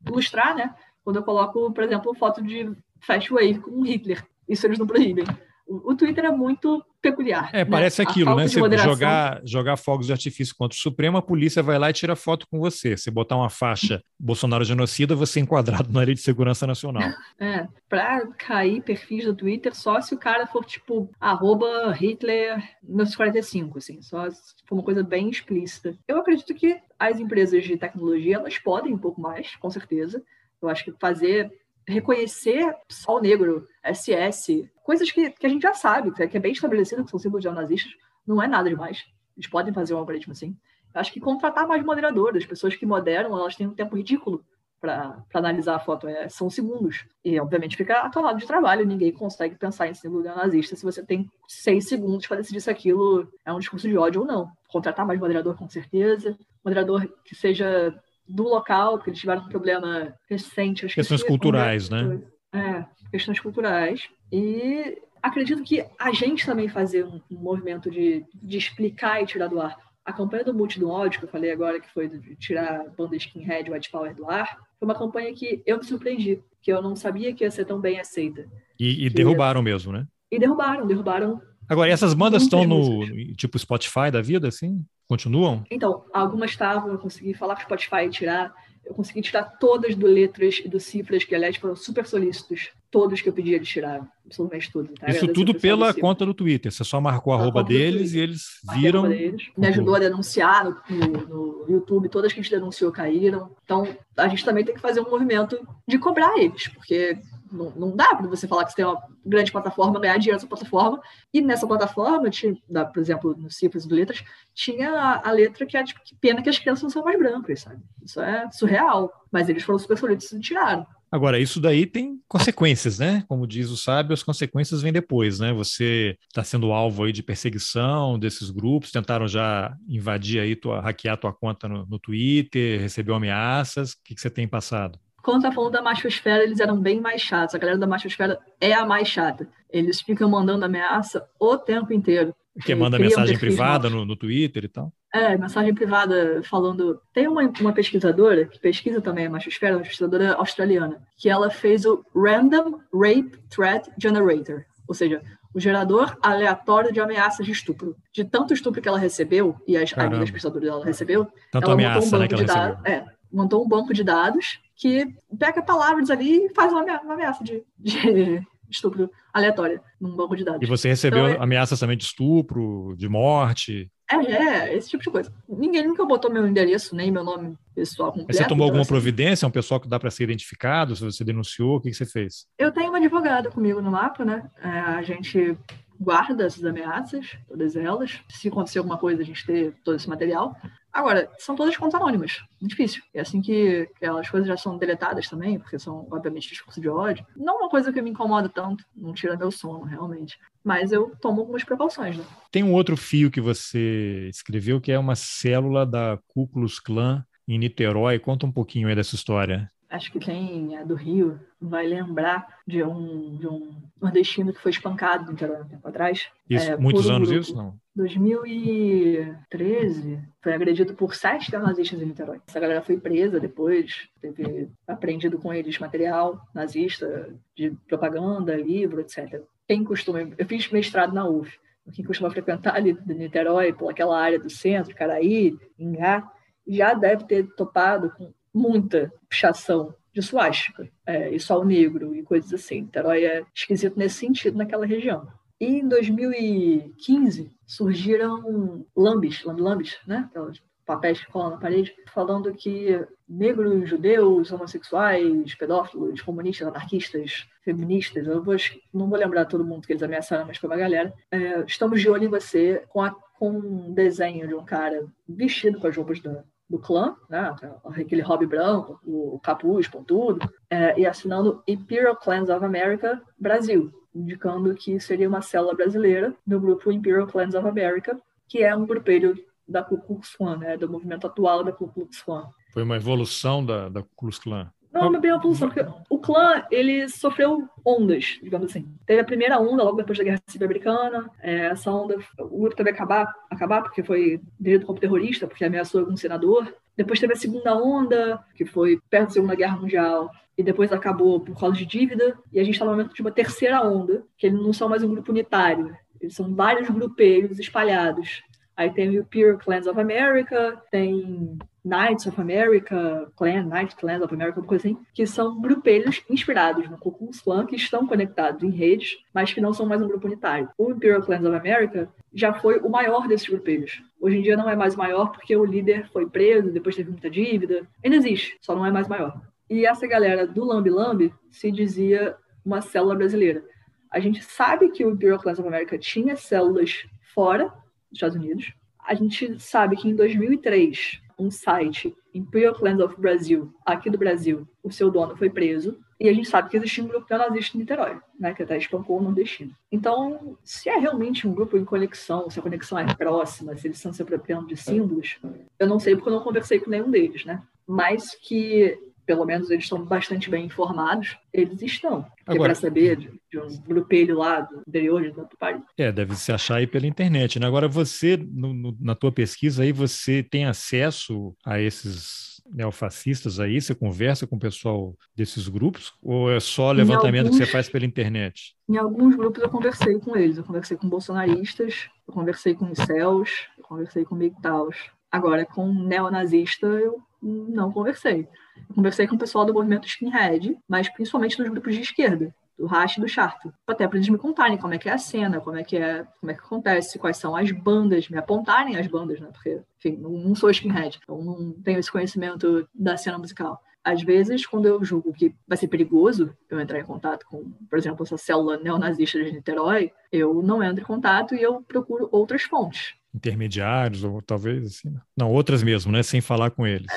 [0.08, 0.76] ilustrar, né?
[1.04, 2.72] Quando eu coloco, por exemplo, foto de
[3.02, 4.26] Fast Wave com Hitler.
[4.48, 5.26] Isso eles não proíbem.
[5.66, 7.50] O, Twitter é muito peculiar.
[7.54, 7.66] É, né?
[7.66, 8.48] parece aquilo, né?
[8.48, 12.16] Você jogar, jogar fogos de artifício contra o Supremo, a polícia vai lá e tira
[12.16, 12.98] foto com você.
[12.98, 17.04] Se botar uma faixa Bolsonaro genocida, você é enquadrado na lei de segurança nacional.
[17.40, 23.78] É, pra cair perfis do Twitter, só se o cara for tipo arroba Hitler 1945,
[23.78, 25.98] assim, só se for uma coisa bem explícita.
[26.08, 30.22] Eu acredito que as empresas de tecnologia, elas podem um pouco mais, com certeza.
[30.62, 31.52] Eu acho que fazer
[31.88, 37.04] reconhecer sol negro, SS, coisas que, que a gente já sabe, que é bem estabelecido,
[37.04, 37.94] que são símbolos neonazistas,
[38.26, 39.06] não é nada demais.
[39.36, 40.56] Eles podem fazer um algoritmo assim.
[40.94, 44.46] Eu acho que contratar mais moderadores, pessoas que moderam, elas têm um tempo ridículo
[44.80, 47.06] para analisar a foto, é, são segundos.
[47.24, 51.32] E, obviamente, fica atolado de trabalho, ninguém consegue pensar em símbolo neonazista se você tem
[51.48, 54.52] seis segundos para decidir se aquilo é um discurso de ódio ou não.
[54.68, 56.38] Contratar mais moderador, com certeza.
[56.64, 60.88] Moderador que seja do local, porque eles tiveram um problema recente.
[60.88, 62.22] questões que culturais, né?
[62.54, 64.10] É, questões culturais.
[64.32, 69.48] E acredito que a gente também fazer um, um, movimento de, de explicar e tirar
[69.48, 69.78] do ar.
[70.06, 72.90] A campanha do Multi do Ódio, que eu falei agora, que foi de tirar a
[72.90, 76.82] banda skinhead White Power do ar, foi uma campanha que eu me surpreendi, que eu
[76.82, 78.46] não sabia que ia ser tão bem aceita.
[78.78, 80.06] E, e derrubaram mesmo, né?
[80.30, 81.42] E derrubaram, derrubaram.
[81.68, 83.06] Agora, essas bandas estão no
[83.36, 84.86] tipo Spotify da vida, assim?
[85.08, 85.64] Continuam?
[85.70, 88.54] Então, algumas estavam, eu consegui falar com o Spotify e tirar.
[88.86, 92.72] Eu consegui tirar todas do letras e do cifras, que aliás foram super solícitos.
[92.92, 94.08] Todos que eu pedi eles tiraram.
[94.26, 94.94] Absolutamente tudo.
[94.94, 95.10] Tá?
[95.10, 96.72] Isso tudo pela conta do Twitter.
[96.72, 99.08] Você só marcou a arroba deles e eles viram.
[99.08, 99.50] Deles.
[99.58, 102.10] Me ajudou a denunciar no, no, no, YouTube.
[102.10, 103.56] Todas que a gente denunciou caíram.
[103.64, 103.88] Então,
[104.18, 105.58] a gente também tem que fazer um movimento
[105.88, 107.18] de cobrar eles, porque
[107.54, 110.48] não, não dá para você falar que você tem uma grande plataforma, ganhar dinheiro nessa
[110.48, 111.02] plataforma.
[111.34, 112.56] E nessa plataforma, tinha,
[112.92, 114.24] por exemplo, no Cifras do Letras,
[114.54, 117.18] tinha a, a, letra que é tipo, que pena que as crianças não são mais
[117.18, 117.82] brancas, sabe?
[118.04, 119.12] Isso é surreal.
[119.32, 120.86] Mas eles foram super solitos e tiraram.
[121.12, 123.24] Agora, isso daí tem consequências, né?
[123.28, 125.54] Como diz o sábio, as consequências vêm depois, né?
[125.54, 131.16] Você está sendo alvo aí de perseguição desses grupos, tentaram já invadir aí, tua, hackear
[131.18, 133.92] tua conta no, no Twitter, recebeu ameaças.
[133.92, 134.98] O que, que você tem passado?
[135.24, 137.56] Quando tá falando da machosfera, eles eram bem mais chatos.
[137.56, 139.48] A galera da machosfera é a mais chata.
[139.70, 142.36] Eles ficam mandando ameaça o tempo inteiro.
[142.62, 144.92] Que manda mensagem privada no, no, Twitter e tal?
[145.14, 147.02] É, mensagem privada falando.
[147.14, 151.86] Tem uma, uma pesquisadora, que pesquisa também a machosfera, uma pesquisadora australiana, que ela fez
[151.86, 154.66] o Random Rape Threat Generator.
[154.86, 155.22] Ou seja,
[155.56, 157.96] o gerador aleatório de ameaças de estupro.
[158.12, 162.02] De tanto estupro que ela recebeu, e as amigas pesquisadoras dela recebeu, Tanto ela ameaça,
[162.02, 162.86] montou um né, banco né, de dados.
[162.86, 165.08] É, montou um banco de dados que
[165.38, 170.62] pega palavras ali e faz uma ameaça de, de estupro aleatória num banco de dados.
[170.62, 171.44] E você recebeu então, é...
[171.44, 173.92] ameaças também de estupro, de morte?
[174.10, 175.34] É, é, esse tipo de coisa.
[175.48, 178.34] Ninguém nunca botou meu endereço, nem meu nome pessoal completo.
[178.34, 179.46] Você tomou então, alguma assim, providência?
[179.46, 180.96] É um pessoal que dá para ser identificado?
[180.96, 182.46] Se você denunciou, o que, que você fez?
[182.58, 184.50] Eu tenho uma advogada comigo no mapa, né?
[184.62, 185.58] É, a gente
[186.00, 188.20] guarda essas ameaças, todas elas.
[188.30, 190.56] Se acontecer alguma coisa, a gente ter todo esse material.
[190.94, 192.40] Agora, são todas contas anônimas.
[192.62, 193.02] Muito difícil.
[193.14, 196.88] É assim que, que as coisas já são deletadas também, porque são, obviamente, discurso de
[196.88, 197.26] ódio.
[197.36, 200.38] Não uma coisa que me incomoda tanto, não tira meu sono, realmente.
[200.64, 202.24] Mas eu tomo algumas precauções, né?
[202.52, 206.48] Tem um outro fio que você escreveu, que é uma célula da Ku
[206.86, 208.20] Klan em Niterói.
[208.20, 212.82] Conta um pouquinho aí dessa história acho que quem é do Rio vai lembrar de
[212.84, 216.32] um, de um nordestino que foi espancado no interior um tempo atrás.
[216.50, 217.44] Isso, é, muitos anos grupo.
[217.44, 217.56] isso?
[217.56, 217.76] Não.
[217.96, 222.42] 2013, foi agredido por sete nazistas em Niterói.
[222.48, 229.44] Essa galera foi presa depois, teve aprendido com eles material nazista, de propaganda, livro, etc.
[229.68, 230.22] Quem costuma...
[230.22, 231.56] Eu fiz mestrado na UF.
[231.94, 236.28] Quem costuma frequentar ali de Niterói, por aquela área do centro, Caraí, Ingá,
[236.68, 242.54] já deve ter topado com muita pichação de suástica, é, e sol negro e coisas
[242.54, 242.82] assim.
[242.82, 245.28] Niterói é esquisito nesse sentido naquela região.
[245.60, 250.28] E em 2015 surgiram lambis, lambi-lambis, né?
[250.30, 258.28] Aquelas papéis que colam na parede, falando que negros, judeus, homossexuais, pedófilos, comunistas, anarquistas, feministas,
[258.28, 258.56] eu vou,
[258.94, 262.10] não vou lembrar todo mundo que eles ameaçaram, mas foi uma galera, é, estamos de
[262.10, 266.20] olho em você com, a, com um desenho de um cara vestido com as roupas
[266.20, 267.56] da, do clã, né?
[267.84, 270.40] aquele hobby branco, o capuz, pontudo,
[270.70, 276.60] é, e assinando Imperial Clans of America Brasil, indicando que seria uma célula brasileira do
[276.60, 279.36] grupo Imperial Clans of America, que é um grupelho
[279.68, 280.78] da Ku Klux Klan, né?
[280.78, 282.50] do movimento atual da Ku Klux Klan.
[282.72, 284.72] Foi uma evolução da, da Ku Klux Klan.
[284.94, 288.88] Não não é bem uma evolução, porque o clã, ele sofreu ondas, digamos assim.
[289.08, 292.76] Teve a primeira onda logo depois da Guerra Civil Americana, é, essa onda, o grupo
[292.76, 296.72] teve acabar, acabar porque foi dirigido como terrorista, porque ameaçou algum senador.
[296.96, 301.40] Depois teve a segunda onda, que foi perto da Segunda Guerra Mundial, e depois acabou
[301.40, 304.46] por causa de dívida, e a gente está no momento de uma terceira onda, que
[304.46, 308.44] eles não são mais um grupo unitário, eles são vários grupelhos espalhados.
[308.76, 314.34] Aí tem o Pure Clans of America, tem Knights of America, Clan, Knights Clans of
[314.34, 318.64] America, alguma coisa assim, que são grupelhos inspirados no Ku Klux Klan, que estão conectados
[318.64, 320.70] em redes, mas que não são mais um grupo unitário.
[320.78, 324.02] O Imperial Clans of America já foi o maior desses grupelhos.
[324.20, 327.30] Hoje em dia não é mais maior porque o líder foi preso, depois teve muita
[327.30, 327.86] dívida.
[328.04, 329.40] Ainda existe, só não é mais maior.
[329.70, 333.64] E essa galera do Lambi Lambi se dizia uma célula brasileira.
[334.10, 337.74] A gente sabe que o Imperial Clans of America tinha células fora
[338.14, 338.74] dos Estados Unidos.
[339.06, 344.68] A gente sabe que em 2003, um site, Imperial Clans of Brazil, aqui do Brasil,
[344.82, 346.00] o seu dono foi preso.
[346.20, 349.20] E a gente sabe que existia um grupo neonazista em Niterói, né, que até espancou
[349.20, 349.76] o nordestino.
[349.92, 353.98] Então, se é realmente um grupo em conexão, se a conexão é próxima, se eles
[353.98, 355.38] estão se apropriando de símbolos,
[355.78, 357.62] eu não sei porque eu não conversei com nenhum deles, né?
[357.86, 362.26] Mas que pelo menos eles estão bastante bem informados, eles estão.
[362.46, 365.82] Porque para saber de, de, um grupelho lá do interior de tanto país.
[365.98, 367.60] É, deve se achar aí pela internet.
[367.60, 367.66] Né?
[367.66, 373.82] Agora, você, no, no, na tua pesquisa aí, você tem acesso a esses neofascistas aí?
[373.82, 376.14] Você conversa com o pessoal desses grupos?
[376.22, 378.76] Ou é só levantamento alguns, que você faz pela internet?
[378.90, 380.58] Em alguns grupos eu conversei com eles.
[380.58, 384.98] Eu conversei com bolsonaristas, eu conversei com incels, eu conversei com MGTOWs.
[385.32, 388.48] Agora, com neonazista, eu não conversei.
[388.90, 392.86] Eu conversei com o pessoal do movimento skinhead, mas principalmente dos grupos de esquerda, do
[392.86, 395.60] Racha e do Charto, até para eles me contarem como é que é a cena,
[395.60, 399.08] como é que é, como é que acontece, quais são as bandas, me apontarem as
[399.08, 399.50] bandas, né?
[399.52, 403.82] Porque, enfim, não, sou skinhead, então não tenho esse conhecimento da cena musical.
[404.04, 407.98] Às vezes, quando eu julgo que vai ser perigoso eu entrar em contato com, por
[407.98, 412.64] exemplo, essa célula neonazista de Niterói, eu não entro em contato e eu procuro outras
[412.64, 413.14] fontes.
[413.34, 415.16] Intermediários, ou talvez assim.
[415.38, 416.22] Não, outras mesmo, né?
[416.22, 417.08] Sem falar com eles.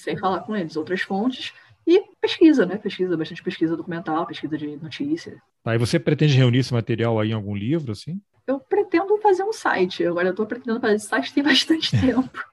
[0.00, 1.52] Sem falar com eles, outras fontes
[1.86, 2.76] e pesquisa, né?
[2.76, 5.40] Pesquisa, bastante pesquisa documental, pesquisa de notícia.
[5.62, 8.20] Tá, e você pretende reunir esse material aí em algum livro, assim?
[8.46, 10.04] Eu pretendo fazer um site.
[10.04, 12.44] Agora eu estou pretendendo fazer esse site tem bastante tempo.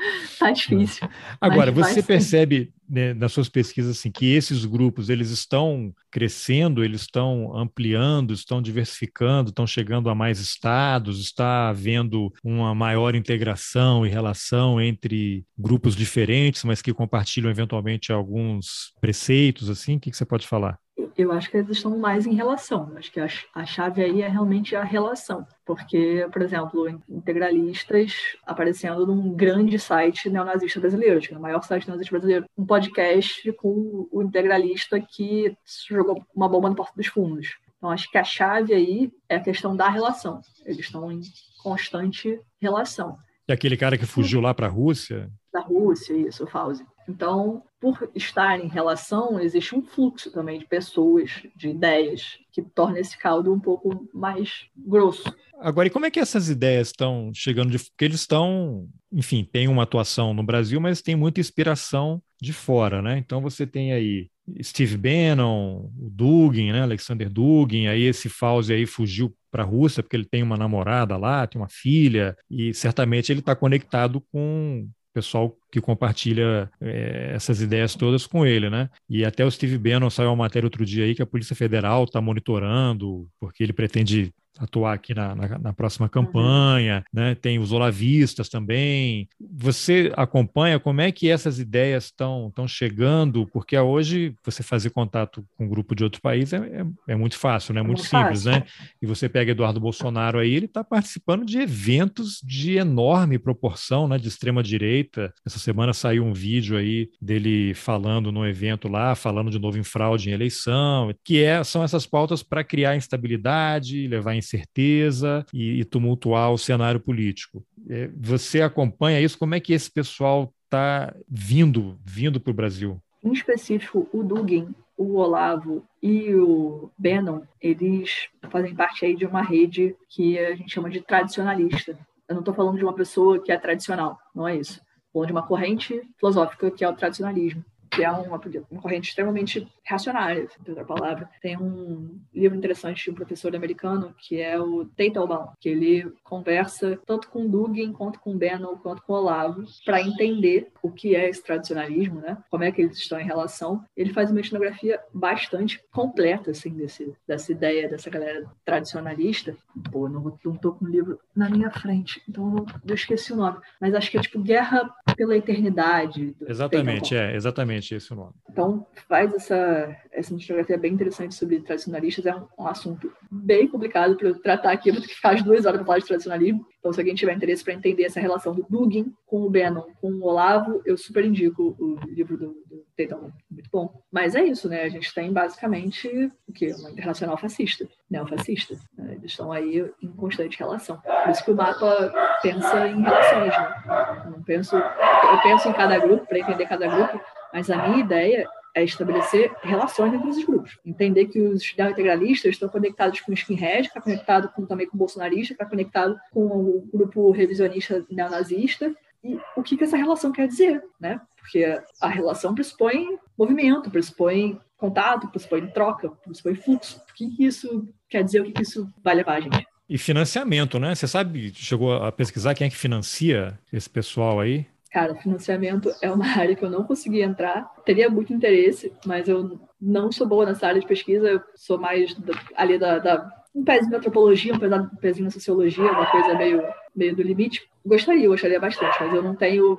[0.38, 1.08] tá difícil.
[1.40, 7.02] Agora, você percebe né, nas suas pesquisas assim, que esses grupos eles estão crescendo, eles
[7.02, 14.10] estão ampliando, estão diversificando, estão chegando a mais estados, está havendo uma maior integração e
[14.10, 20.24] relação entre grupos diferentes, mas que compartilham eventualmente alguns preceitos, assim, o que, que você
[20.24, 20.78] pode falar?
[21.16, 22.92] Eu acho que eles estão mais em relação.
[22.96, 25.46] Acho que a, chave aí é realmente a relação.
[25.64, 31.86] Porque, por exemplo, integralistas aparecendo num grande site neonazista brasileiro, que é o maior site
[31.86, 35.56] neonazista brasileiro, um podcast com o integralista que
[35.88, 37.56] jogou uma bomba no Porto dos Fundos.
[37.76, 40.40] Então, acho que a chave aí é a questão da relação.
[40.64, 41.20] Eles estão em
[41.62, 43.18] constante relação.
[43.48, 45.30] E aquele cara que fugiu lá para a Rússia?
[45.52, 46.84] Da Rússia, isso, o Fauzi.
[47.08, 52.98] Então, por estar em relação, existe um fluxo também de pessoas, de ideias, que torna
[52.98, 55.24] esse caldo um pouco mais grosso.
[55.58, 57.70] Agora, e como é que essas ideias estão chegando?
[57.70, 57.78] De...
[57.78, 63.00] Porque eles estão, enfim, tem uma atuação no Brasil, mas tem muita inspiração de fora,
[63.00, 63.18] né?
[63.18, 64.28] Então você tem aí
[64.62, 66.82] Steve Bannon, o Dugin, né?
[66.82, 71.16] Alexander Dugin, aí esse Fauzi aí fugiu para a Rússia porque ele tem uma namorada
[71.16, 74.86] lá, tem uma filha, e certamente ele está conectado com
[75.16, 78.88] pessoal que compartilha é, essas ideias todas com ele, né?
[79.08, 82.04] E até o Steve Bannon saiu uma matéria outro dia aí que a Polícia Federal
[82.04, 87.20] está monitorando, porque ele pretende atuar aqui na, na, na próxima campanha, uhum.
[87.20, 87.34] né?
[87.34, 89.28] Tem os olavistas também.
[89.38, 93.46] Você acompanha como é que essas ideias estão chegando?
[93.52, 97.38] Porque hoje você fazer contato com um grupo de outro país é, é, é muito
[97.38, 97.80] fácil, né?
[97.80, 98.60] É muito, muito simples, fácil.
[98.60, 98.66] né?
[99.00, 104.18] E você pega Eduardo Bolsonaro aí, ele está participando de eventos de enorme proporção, né?
[104.18, 105.32] De extrema direita.
[105.56, 109.82] Essa semana saiu um vídeo aí dele falando no evento lá, falando de novo em
[109.82, 115.84] fraude em eleição, que é, são essas pautas para criar instabilidade, levar incerteza e, e
[115.84, 117.64] tumultuar o cenário político.
[117.88, 119.38] É, você acompanha isso?
[119.38, 123.00] Como é que esse pessoal está vindo, vindo para o Brasil?
[123.24, 129.40] Em específico, o Dugin, o Olavo e o Bannon, eles fazem parte aí de uma
[129.40, 131.98] rede que a gente chama de tradicionalista.
[132.28, 134.84] Eu não estou falando de uma pessoa que é tradicional, não é isso.
[135.16, 137.64] Falando de uma corrente filosófica que é o tradicionalismo.
[137.96, 138.38] Que é uma,
[138.70, 141.30] uma corrente extremamente reacionária, em outra palavra.
[141.40, 146.98] Tem um livro interessante de um professor americano, que é o Teitelbaum, que ele conversa
[147.06, 151.42] tanto com Dugin, quanto com Bannon, quanto com Olavo, para entender o que é esse
[151.42, 152.36] tradicionalismo, né?
[152.50, 153.82] como é que eles estão em relação.
[153.96, 159.56] Ele faz uma etnografia bastante completa, assim, desse, dessa ideia dessa galera tradicionalista.
[159.90, 163.58] Pô, não, não tô com o livro na minha frente, então eu esqueci o nome.
[163.80, 166.34] Mas acho que é tipo Guerra pela Eternidade.
[166.46, 168.32] Exatamente, é, exatamente esse o nome.
[168.50, 172.26] Então, faz essa, essa etnografia bem interessante sobre tradicionalistas.
[172.26, 175.42] É um, um assunto bem complicado para eu tratar aqui, vou ter que ficar as
[175.42, 176.66] duas horas para falar de tradicionalismo.
[176.78, 180.12] Então, se alguém tiver interesse para entender essa relação do Dugin com o Bannon, com
[180.12, 184.00] o Olavo, eu super indico o livro do, do Tatum, muito bom.
[184.10, 184.84] Mas é isso, né?
[184.84, 186.08] A gente tem basicamente
[186.46, 186.72] o quê?
[186.78, 188.76] Uma internacional fascista, neofascista.
[188.96, 189.14] Né?
[189.14, 190.98] Eles estão aí em constante relação.
[190.98, 194.24] Por isso que o mapa pensa em relações, né?
[194.26, 197.20] Eu penso, eu penso em cada grupo para entender cada grupo,
[197.56, 200.78] mas a minha ideia é estabelecer relações entre esses grupos.
[200.84, 204.98] Entender que os integralistas estão conectados com o skinhead, está conectado com, também com o
[204.98, 208.94] bolsonarista, está conectado com o grupo revisionista neonazista,
[209.24, 211.18] e o que, que essa relação quer dizer, né?
[211.38, 217.02] Porque a relação pressupõe movimento, pressupõe contato, pressupõe troca, pressupõe fluxo.
[217.10, 219.66] O que, que isso quer dizer, o que, que isso vai levar a gente?
[219.88, 220.94] E financiamento, né?
[220.94, 224.66] Você sabe, chegou a pesquisar quem é que financia esse pessoal aí?
[224.96, 227.70] Cara, financiamento é uma área que eu não consegui entrar.
[227.84, 231.28] Teria muito interesse, mas eu não sou boa nessa área de pesquisa.
[231.28, 232.16] Eu sou mais
[232.56, 236.62] ali da, da um pezinho na antropologia, um pezinho na sociologia, uma coisa meio,
[236.94, 237.68] meio do limite.
[237.84, 239.78] Gostaria, gostaria bastante, mas eu não tenho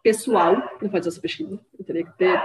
[0.00, 1.58] pessoal para fazer essa pesquisa.
[1.76, 2.40] Eu teria que ter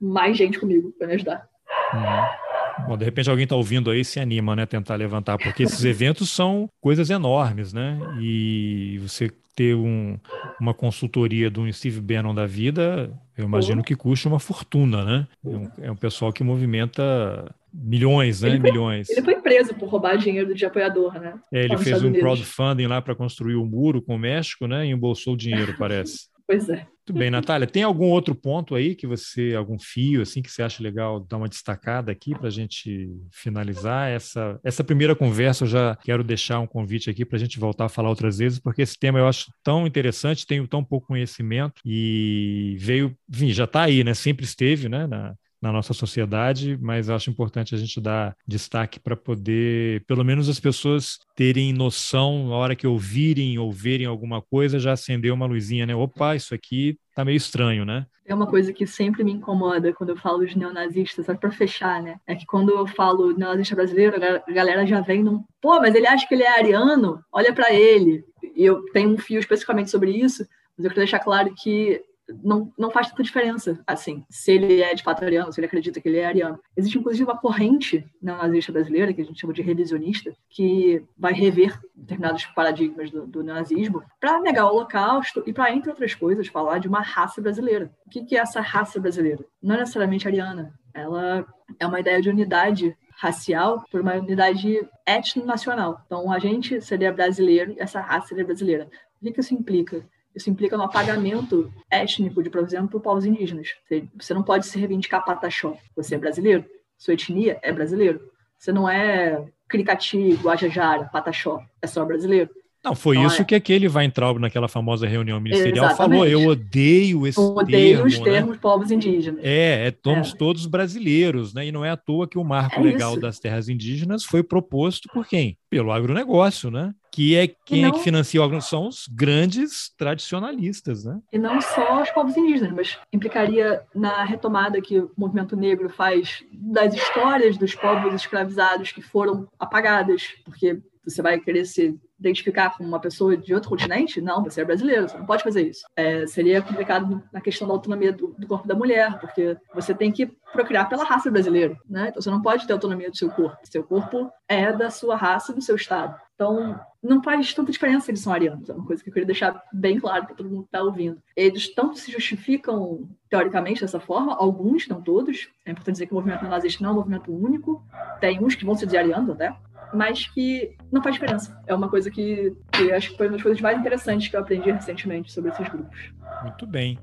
[0.00, 1.48] mais gente comigo para me ajudar.
[1.94, 2.49] Uhum.
[2.86, 6.30] Bom, de repente alguém está ouvindo aí se anima, né, tentar levantar, porque esses eventos
[6.30, 7.98] são coisas enormes, né?
[8.20, 10.18] E você ter um,
[10.58, 15.28] uma consultoria de um Steve Bannon da vida, eu imagino que custa uma fortuna, né?
[15.44, 18.50] É um, é um pessoal que movimenta milhões, né?
[18.50, 19.10] Ele foi, milhões.
[19.10, 21.34] Ele foi preso por roubar dinheiro de apoiador, né?
[21.52, 24.86] É, ele fez um crowdfunding lá para construir o um muro com o México, né?
[24.86, 26.28] E embolsou o dinheiro, parece.
[26.46, 26.86] Pois é.
[27.10, 27.66] Muito bem, Natália.
[27.66, 31.38] Tem algum outro ponto aí que você, algum fio assim que você acha legal dar
[31.38, 35.64] uma destacada aqui para a gente finalizar essa essa primeira conversa?
[35.64, 38.60] Eu já quero deixar um convite aqui para a gente voltar a falar outras vezes,
[38.60, 43.64] porque esse tema eu acho tão interessante, tenho tão pouco conhecimento e veio, enfim, já
[43.64, 44.14] está aí, né?
[44.14, 45.06] Sempre esteve, né?
[45.08, 50.48] Na, na nossa sociedade, mas acho importante a gente dar destaque para poder, pelo menos
[50.48, 55.46] as pessoas terem noção, na hora que ouvirem ou verem alguma coisa, já acender uma
[55.46, 55.94] luzinha, né?
[55.94, 58.06] Opa, isso aqui tá meio estranho, né?
[58.24, 62.00] É uma coisa que sempre me incomoda quando eu falo de neonazistas, só para fechar,
[62.00, 62.20] né?
[62.26, 66.06] É que quando eu falo neonazista brasileiro, a galera já vem num, pô, mas ele
[66.06, 67.22] acha que ele é ariano?
[67.32, 68.24] Olha para ele.
[68.54, 70.46] E eu tenho um fio especificamente sobre isso,
[70.76, 72.00] mas eu quero deixar claro que
[72.42, 76.00] não, não faz tanta diferença, assim, se ele é de fato ariano, se ele acredita
[76.00, 76.58] que ele é ariano.
[76.76, 81.78] Existe, inclusive, uma corrente neonazista brasileira, que a gente chama de revisionista, que vai rever
[81.94, 86.78] determinados paradigmas do, do nazismo para negar o holocausto e para, entre outras coisas, falar
[86.78, 87.90] de uma raça brasileira.
[88.06, 89.44] O que, que é essa raça brasileira?
[89.62, 90.72] Não é necessariamente ariana.
[90.92, 91.46] Ela
[91.78, 96.00] é uma ideia de unidade racial por uma unidade étnico-nacional.
[96.06, 98.88] Então, a gente seria brasileiro essa raça seria brasileira.
[99.20, 100.04] O que, que isso implica?
[100.34, 103.74] Isso implica no apagamento étnico de, por exemplo, povos indígenas.
[104.18, 105.76] Você não pode se reivindicar pataxó.
[105.96, 106.64] Você é brasileiro.
[106.96, 108.30] Sua etnia é brasileiro.
[108.58, 111.60] Você não é Cricati, Guajajara, Pataxó.
[111.80, 112.50] É só brasileiro.
[112.82, 113.44] Não, foi então, isso é...
[113.44, 116.20] que aquele Weintraub, naquela famosa reunião ministerial, Exatamente.
[116.20, 116.26] falou.
[116.26, 118.24] Eu odeio esse eu odeio termo, os né?
[118.24, 118.58] termos né?
[118.60, 119.40] povos indígenas.
[119.44, 120.36] É, é somos é.
[120.36, 121.66] todos brasileiros, né?
[121.66, 123.20] E não é à toa que o marco é legal isso.
[123.20, 125.58] das terras indígenas foi proposto por quem?
[125.68, 126.94] Pelo agronegócio, né?
[127.12, 127.90] Que é quem não...
[127.90, 128.70] é que financia o agronegócio?
[128.70, 131.20] São os grandes tradicionalistas, né?
[131.30, 136.42] E não só os povos indígenas, mas implicaria na retomada que o movimento negro faz
[136.52, 142.88] das histórias dos povos escravizados que foram apagadas, porque você vai querer se identificar como
[142.88, 144.20] uma pessoa de outro continente?
[144.20, 145.84] Não, você é brasileiro, você não pode fazer isso.
[145.96, 150.12] É, seria complicado na questão da autonomia do, do, corpo da mulher, porque você tem
[150.12, 152.08] que procriar pela raça brasileira, né?
[152.08, 153.58] Então você não pode ter autonomia do seu corpo.
[153.64, 156.14] Seu corpo é da sua raça do seu estado.
[156.34, 158.68] Então não faz tanta diferença eles são arianos.
[158.68, 161.22] É uma coisa que eu queria deixar bem claro para todo mundo que está ouvindo.
[161.36, 165.48] Eles tanto se justificam teoricamente dessa forma, alguns, não todos.
[165.66, 167.82] É importante dizer que o movimento nazista não é um movimento único.
[168.20, 169.54] Tem uns que vão se dizer arianos até,
[169.92, 171.60] mas que não faz diferença.
[171.66, 174.40] É uma coisa que, que acho que foi uma das coisas mais interessantes que eu
[174.40, 176.12] aprendi recentemente sobre esses grupos.
[176.42, 176.98] Muito bem.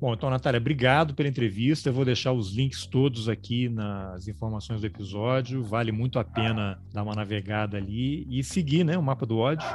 [0.00, 1.90] Bom, então, Natália, obrigado pela entrevista.
[1.90, 5.62] Eu vou deixar os links todos aqui nas informações do episódio.
[5.62, 9.68] Vale muito a pena dar uma navegada ali e seguir né, o mapa do ódio.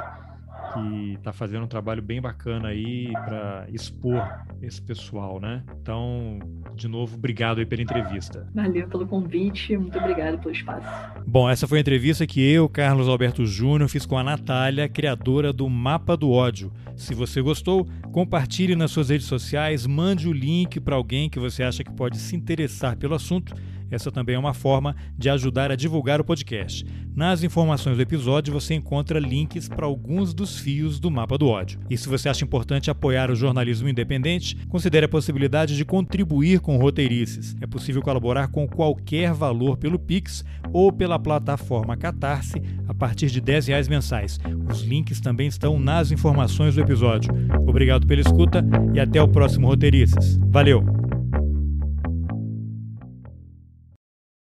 [0.72, 4.22] Que está fazendo um trabalho bem bacana aí para expor
[4.62, 5.62] esse pessoal, né?
[5.80, 6.38] Então,
[6.74, 8.46] de novo, obrigado aí pela entrevista.
[8.54, 10.86] Valeu pelo convite, muito obrigado pelo espaço.
[11.26, 15.52] Bom, essa foi a entrevista que eu, Carlos Alberto Júnior, fiz com a Natália, criadora
[15.52, 16.72] do Mapa do Ódio.
[16.94, 21.62] Se você gostou, compartilhe nas suas redes sociais, mande o link para alguém que você
[21.62, 23.54] acha que pode se interessar pelo assunto
[23.90, 26.86] essa também é uma forma de ajudar a divulgar o podcast.
[27.14, 31.80] Nas informações do episódio você encontra links para alguns dos fios do mapa do ódio.
[31.88, 36.76] E se você acha importante apoiar o jornalismo independente, considere a possibilidade de contribuir com
[36.76, 37.56] roteirices.
[37.60, 43.40] É possível colaborar com qualquer valor pelo Pix ou pela plataforma Catarse a partir de
[43.40, 44.38] R$ reais mensais.
[44.68, 47.32] Os links também estão nas informações do episódio.
[47.66, 48.64] Obrigado pela escuta
[48.94, 50.38] e até o próximo Roteirices.
[50.48, 51.05] Valeu!